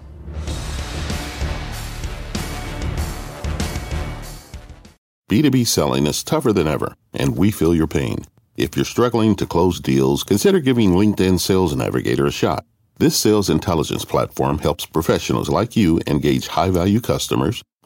[5.31, 8.19] B2B selling is tougher than ever, and we feel your pain.
[8.57, 12.65] If you're struggling to close deals, consider giving LinkedIn Sales Navigator a shot.
[12.99, 17.63] This sales intelligence platform helps professionals like you engage high value customers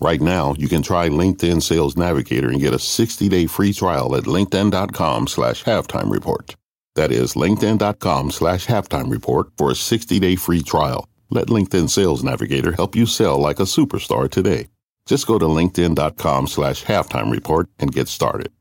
[0.00, 4.24] Right now, you can try LinkedIn Sales Navigator and get a 60-day free trial at
[4.24, 6.54] linkedin.com slash halftime report.
[6.94, 11.08] That is linkedin.com slash halftime report for a 60-day free trial.
[11.30, 14.68] Let LinkedIn Sales Navigator help you sell like a superstar today.
[15.06, 18.52] Just go to linkedin.com slash halftime report and get started.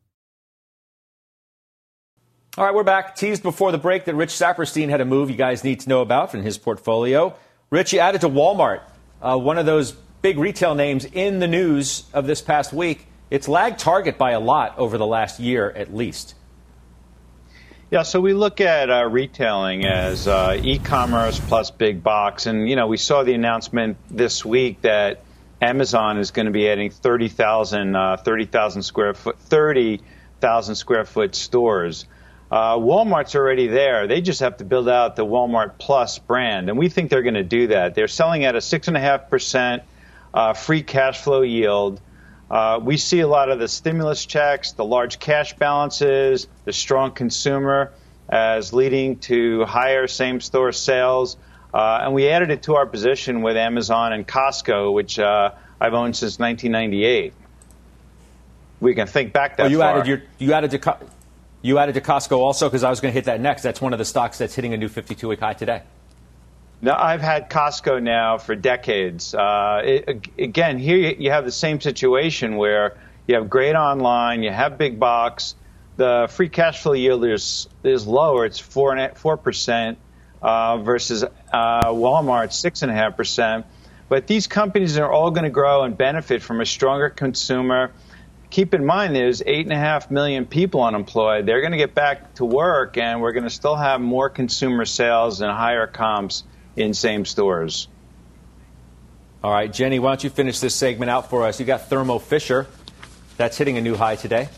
[2.57, 3.15] All right, we're back.
[3.15, 6.01] Teased before the break that Rich Saperstein had a move you guys need to know
[6.01, 7.35] about in his portfolio.
[7.69, 8.81] Rich, you added to Walmart,
[9.21, 13.07] uh, one of those big retail names in the news of this past week.
[13.29, 16.35] It's lagged Target by a lot over the last year at least.
[17.89, 22.75] Yeah, so we look at uh, retailing as uh, e-commerce plus big box, and you
[22.75, 25.23] know we saw the announcement this week that
[25.61, 32.05] Amazon is going to be adding 30,000 uh, 30,000 square foot 30,000 square foot stores.
[32.51, 34.07] Uh, Walmart's already there.
[34.07, 37.35] They just have to build out the Walmart Plus brand, and we think they're going
[37.35, 37.95] to do that.
[37.95, 39.83] They're selling at a six and a half percent
[40.37, 41.99] uh, free cash flow yield.
[42.51, 47.11] Uh, we see a lot of the stimulus checks, the large cash balances, the strong
[47.11, 47.91] consumer
[48.29, 51.37] as leading to higher same store sales.
[51.73, 55.95] Uh, and we added it to our position with Amazon and Costco, which uh, I've
[55.95, 57.33] owned since 1998.
[58.79, 59.95] We can think back that oh, you far.
[59.95, 60.97] added your you added to
[61.63, 63.63] you added to Costco also because I was going to hit that next.
[63.63, 65.81] That's one of the stocks that's hitting a new 52-week high today.
[66.79, 69.33] No, I've had Costco now for decades.
[69.33, 74.51] Uh, it, again, here you have the same situation where you have great online, you
[74.51, 75.55] have big box.
[75.95, 78.45] The free cash flow yield is is lower.
[78.45, 79.97] It's four four percent
[80.39, 83.65] uh, versus uh, Walmart six and a half percent.
[84.07, 87.91] But these companies are all going to grow and benefit from a stronger consumer.
[88.51, 91.47] Keep in mind, there's eight and a half million people unemployed.
[91.47, 94.85] They're going to get back to work, and we're going to still have more consumer
[94.85, 96.43] sales and higher comps
[96.77, 97.87] in same stores.
[99.43, 101.59] All right, Jenny, why don't you finish this segment out for us?
[101.59, 102.67] You got Thermo Fisher.
[103.37, 104.49] That's hitting a new high today.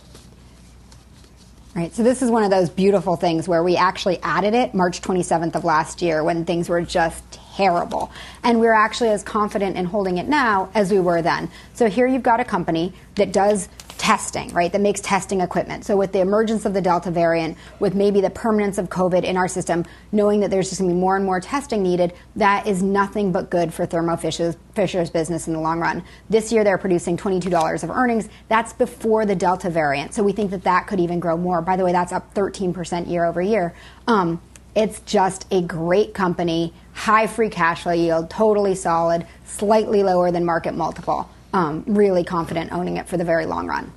[1.76, 1.94] Right.
[1.94, 5.56] So this is one of those beautiful things where we actually added it March 27th
[5.56, 7.24] of last year when things were just
[7.56, 8.12] terrible.
[8.44, 11.50] And we're actually as confident in holding it now as we were then.
[11.76, 13.70] So here you've got a company that does
[14.10, 15.86] testing, right, that makes testing equipment.
[15.86, 19.38] So with the emergence of the Delta variant, with maybe the permanence of COVID in
[19.38, 22.66] our system, knowing that there's just going to be more and more testing needed, that
[22.66, 26.04] is nothing but good for Thermo Fisher's, Fisher's business in the long run.
[26.28, 28.30] This year they're producing $22 of earnings.
[28.48, 30.16] That's before the Delta variant.
[30.16, 31.62] So we think that that could even grow more.
[31.62, 33.76] By the way, that's up 13% year over year.
[34.08, 34.42] Um,
[34.74, 40.46] it's just a great company, high free cash flow yield, totally solid, slightly lower than
[40.46, 43.92] market multiple um, really confident owning it for the very long run.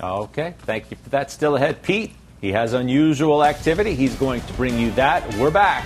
[0.00, 1.30] Okay, thank you for that.
[1.30, 2.12] Still ahead, Pete.
[2.40, 3.94] He has unusual activity.
[3.94, 5.34] He's going to bring you that.
[5.36, 5.84] We're back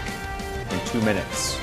[0.71, 1.59] in two minutes.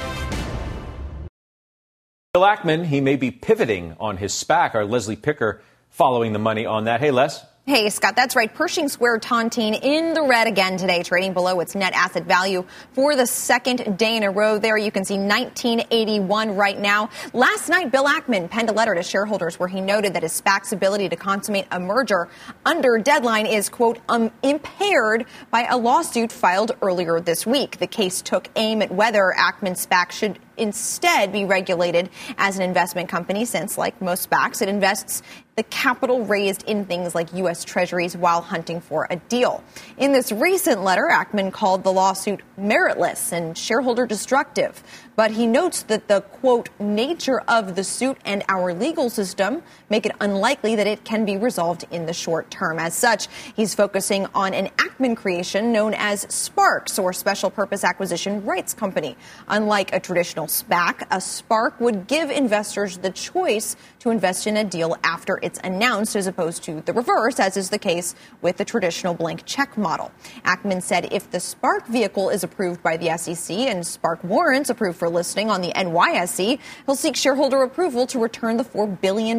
[2.34, 4.74] Bill Ackman, he may be pivoting on his SPAC.
[4.76, 7.00] Our Leslie Picker following the money on that.
[7.00, 7.45] Hey, Les.
[7.70, 8.51] Hey, Scott, that's right.
[8.51, 13.15] Pershing Square Tontine in the red again today, trading below its net asset value for
[13.15, 14.57] the second day in a row.
[14.57, 17.11] There you can see 1981 right now.
[17.32, 20.74] Last night, Bill Ackman penned a letter to shareholders where he noted that his SPAC's
[20.74, 22.28] ability to consummate a merger
[22.65, 27.78] under deadline is, quote, um, impaired by a lawsuit filed earlier this week.
[27.78, 33.10] The case took aim at whether Ackman's SPAC should instead be regulated as an investment
[33.10, 35.24] company since, like most SPACs, it invests
[35.55, 37.66] the capital raised in things like U.S.
[37.66, 39.62] Treasuries while hunting for a deal.
[39.97, 44.82] In this recent letter, Ackman called the lawsuit meritless and shareholder destructive.
[45.20, 50.05] But he notes that the quote nature of the suit and our legal system make
[50.05, 52.80] it unlikely that it can be resolved in the short term.
[52.80, 58.45] As such, he's focusing on an Ackman creation known as Sparks or Special Purpose Acquisition
[58.45, 59.17] Rights Company.
[59.49, 64.64] Unlike a traditional SPAC, a Spark would give investors the choice to invest in a
[64.64, 68.66] deal after it's announced as opposed to the reverse, as is the case with the
[68.66, 70.12] traditional blank check model.
[70.45, 74.97] Ackman said if the Spark vehicle is approved by the SEC and Spark warrants approved
[74.97, 79.38] for listing on the NYSE, he'll seek shareholder approval to return the $4 billion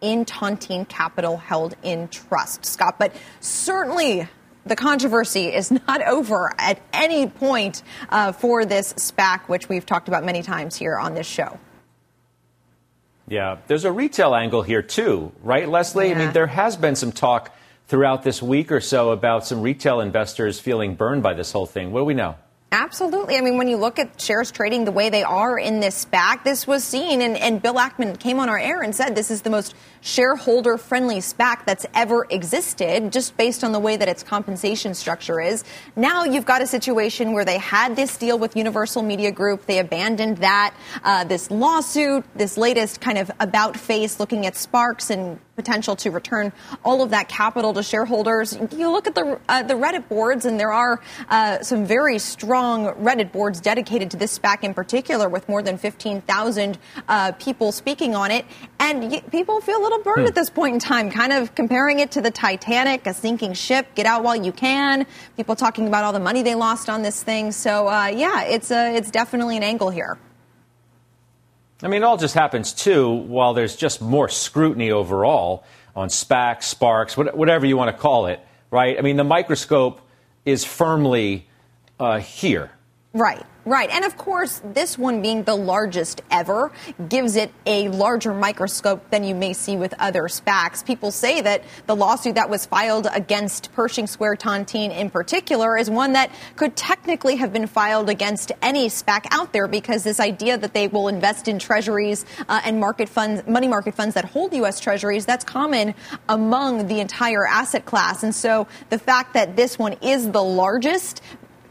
[0.00, 2.64] in Tontine capital held in trust.
[2.64, 4.28] Scott, but certainly
[4.66, 10.08] the controversy is not over at any point uh, for this SPAC, which we've talked
[10.08, 11.58] about many times here on this show.
[13.28, 16.08] Yeah, there's a retail angle here too, right, Leslie?
[16.08, 16.14] Yeah.
[16.14, 17.54] I mean, there has been some talk
[17.86, 21.92] throughout this week or so about some retail investors feeling burned by this whole thing.
[21.92, 22.36] What do we know?
[22.72, 23.36] Absolutely.
[23.36, 26.42] I mean, when you look at shares trading the way they are in this SPAC,
[26.42, 29.42] this was seen, and, and Bill Ackman came on our air and said this is
[29.42, 34.22] the most shareholder friendly SPAC that's ever existed, just based on the way that its
[34.22, 35.64] compensation structure is.
[35.96, 39.78] Now you've got a situation where they had this deal with Universal Media Group, they
[39.78, 40.74] abandoned that.
[41.04, 46.10] Uh, this lawsuit, this latest kind of about face looking at Sparks and potential to
[46.10, 46.52] return
[46.84, 48.58] all of that capital to shareholders.
[48.76, 52.86] You look at the uh, the Reddit boards, and there are uh, some very strong
[52.94, 56.78] Reddit boards dedicated to this SPAC in particular, with more than 15,000
[57.08, 58.44] uh, people speaking on it.
[58.78, 60.26] And y- people feel a little burned hmm.
[60.26, 63.94] at this point in time, kind of comparing it to the Titanic, a sinking ship.
[63.94, 65.06] Get out while you can.
[65.36, 67.52] People talking about all the money they lost on this thing.
[67.52, 70.18] So uh, yeah, it's a, it's definitely an angle here.
[71.82, 75.64] I mean, it all just happens too while there's just more scrutiny overall
[75.96, 78.96] on SPACs, Sparks, whatever you want to call it, right?
[78.98, 80.00] I mean, the microscope
[80.44, 81.46] is firmly
[81.98, 82.70] uh, here.
[83.12, 83.44] Right.
[83.64, 83.90] Right.
[83.90, 86.72] And of course, this one being the largest ever
[87.08, 90.84] gives it a larger microscope than you may see with other SPACs.
[90.84, 95.88] People say that the lawsuit that was filed against Pershing Square Tontine in particular is
[95.88, 100.58] one that could technically have been filed against any SPAC out there because this idea
[100.58, 104.52] that they will invest in treasuries uh, and market funds, money market funds that hold
[104.54, 104.80] U.S.
[104.80, 105.94] treasuries, that's common
[106.28, 108.24] among the entire asset class.
[108.24, 111.22] And so the fact that this one is the largest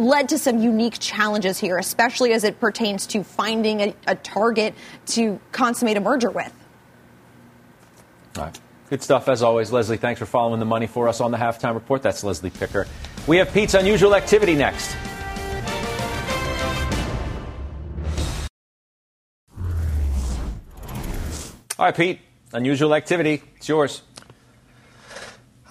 [0.01, 4.73] led to some unique challenges here, especially as it pertains to finding a, a target
[5.05, 6.53] to consummate a merger with.
[8.37, 8.59] All right.
[8.89, 9.71] Good stuff as always.
[9.71, 12.01] Leslie, thanks for following the money for us on the halftime report.
[12.01, 12.87] That's Leslie Picker.
[13.25, 14.97] We have Pete's unusual activity next.
[21.79, 22.19] All right, Pete,
[22.51, 23.41] unusual activity.
[23.55, 24.01] It's yours.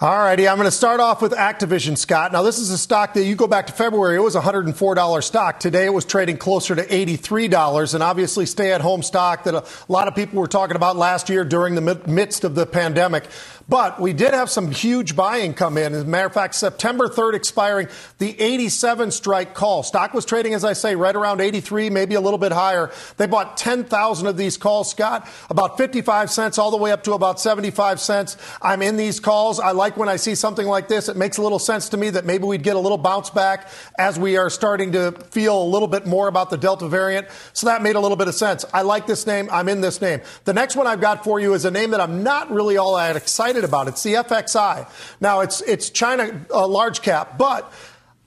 [0.01, 2.31] All righty, I'm going to start off with Activision, Scott.
[2.31, 5.59] Now, this is a stock that you go back to February, it was $104 stock.
[5.59, 9.63] Today, it was trading closer to $83, and obviously, stay at home stock that a
[9.89, 13.25] lot of people were talking about last year during the midst of the pandemic.
[13.71, 15.93] But we did have some huge buying come in.
[15.93, 19.81] As a matter of fact, September 3rd expiring, the 87 strike call.
[19.83, 22.91] Stock was trading, as I say, right around 83, maybe a little bit higher.
[23.15, 27.13] They bought 10,000 of these calls, Scott, about 55 cents all the way up to
[27.13, 28.35] about 75 cents.
[28.61, 29.57] I'm in these calls.
[29.57, 31.07] I like when I see something like this.
[31.07, 33.69] It makes a little sense to me that maybe we'd get a little bounce back
[33.97, 37.25] as we are starting to feel a little bit more about the Delta variant.
[37.53, 38.65] So that made a little bit of sense.
[38.73, 39.47] I like this name.
[39.49, 40.19] I'm in this name.
[40.43, 42.97] The next one I've got for you is a name that I'm not really all
[42.97, 43.87] that excited excited about.
[43.87, 44.89] It's the FXI.
[45.19, 47.71] Now, it's, it's China uh, large cap, but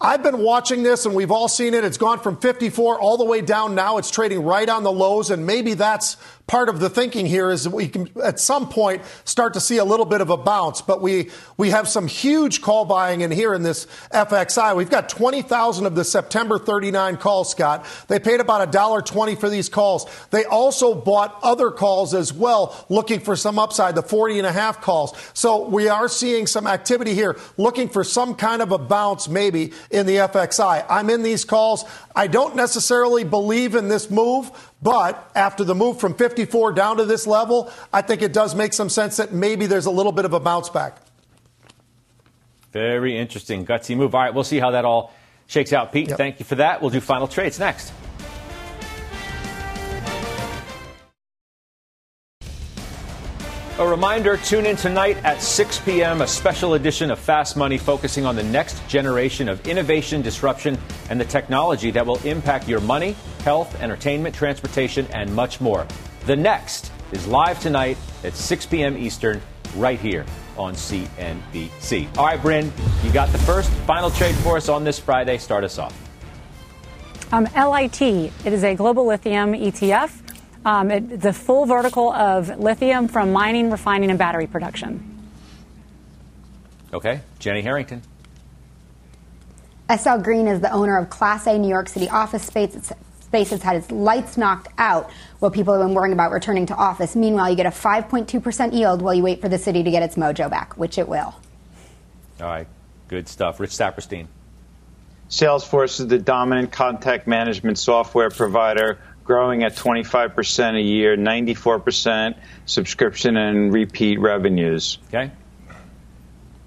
[0.01, 1.85] I've been watching this and we've all seen it.
[1.85, 3.99] It's gone from 54 all the way down now.
[3.99, 6.17] It's trading right on the lows, and maybe that's
[6.47, 9.79] part of the thinking here is that we can at some point start to see
[9.79, 10.81] a little bit of a bounce.
[10.83, 14.77] But we we have some huge call buying in here in this FXI.
[14.77, 17.87] We've got 20,000 of the September 39 calls, Scott.
[18.09, 20.07] They paid about a dollar twenty for these calls.
[20.31, 24.53] They also bought other calls as well, looking for some upside, the 40 and a
[24.53, 25.15] half calls.
[25.33, 29.73] So we are seeing some activity here, looking for some kind of a bounce maybe
[29.91, 30.85] in the FXI.
[30.89, 31.85] I'm in these calls.
[32.15, 34.51] I don't necessarily believe in this move,
[34.85, 38.75] but after the move from 54 down to this level, I think it does make
[38.75, 40.99] some sense that maybe there's a little bit of a bounce back.
[42.71, 44.15] Very interesting, gutsy move.
[44.15, 45.15] All right, we'll see how that all
[45.47, 45.91] shakes out.
[45.91, 46.19] Pete, yep.
[46.19, 46.83] thank you for that.
[46.83, 47.95] We'll do final trades next.
[53.77, 58.25] A reminder tune in tonight at 6 p.m., a special edition of Fast Money focusing
[58.25, 60.79] on the next generation of innovation, disruption,
[61.11, 65.89] and the technology that will impact your money, health, entertainment, transportation, and much more.
[66.27, 68.97] The next is live tonight at 6 p.m.
[68.97, 69.43] Eastern,
[69.75, 70.25] right here
[70.57, 72.17] on CNBC.
[72.17, 72.73] All right, Bryn,
[73.03, 75.37] you got the first final trade for us on this Friday.
[75.37, 75.93] Start us off.
[77.33, 80.24] Um, LIT, it is a global lithium ETF
[80.65, 85.11] um, it, the full vertical of lithium from mining, refining, and battery production.
[86.93, 88.03] Okay, Jenny Harrington.
[89.95, 92.93] SL Green is the owner of Class A New York City office space.
[93.21, 95.11] Space has had its lights knocked out
[95.41, 97.17] while people have been worrying about returning to office.
[97.17, 100.15] Meanwhile, you get a 5.2% yield while you wait for the city to get its
[100.15, 101.35] mojo back, which it will.
[102.41, 102.69] All right,
[103.09, 103.59] good stuff.
[103.59, 104.29] Rich Saperstein.
[105.29, 113.37] Salesforce is the dominant contact management software provider growing at 25% a year, 94% subscription
[113.37, 114.99] and repeat revenues.
[115.09, 115.31] Okay.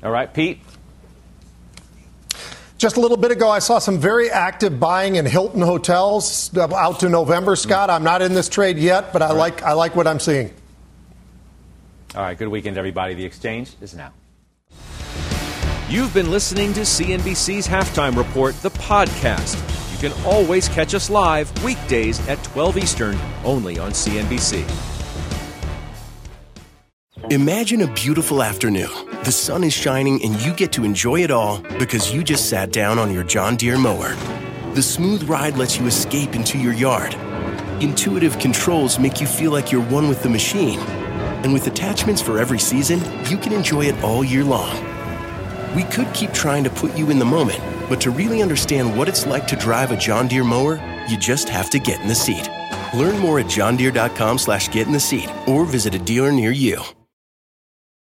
[0.03, 0.59] All right, Pete.
[2.77, 6.73] Just a little bit ago, I saw some very active buying in Hilton hotels uh,
[6.75, 7.53] out to November.
[7.53, 7.69] Mm-hmm.
[7.69, 9.35] Scott, I'm not in this trade yet, but I right.
[9.35, 10.53] like I like what I'm seeing.
[12.15, 13.15] All right, good weekend, everybody.
[13.15, 14.13] The exchange is now.
[15.89, 19.76] You've been listening to CNBC's Halftime Report, the podcast.
[19.99, 24.63] You can always catch us live weekdays at 12 Eastern, only on CNBC.
[27.31, 28.91] Imagine a beautiful afternoon.
[29.23, 32.71] The sun is shining and you get to enjoy it all because you just sat
[32.71, 34.13] down on your John Deere mower.
[34.75, 37.15] The smooth ride lets you escape into your yard.
[37.81, 40.79] Intuitive controls make you feel like you're one with the machine.
[41.41, 42.99] And with attachments for every season,
[43.31, 44.96] you can enjoy it all year long.
[45.77, 49.07] We could keep trying to put you in the moment but to really understand what
[49.07, 52.15] it's like to drive a John Deere mower, you just have to get in the
[52.15, 52.49] seat.
[52.95, 56.81] Learn more at johndeere.com slash get in the seat or visit a dealer near you.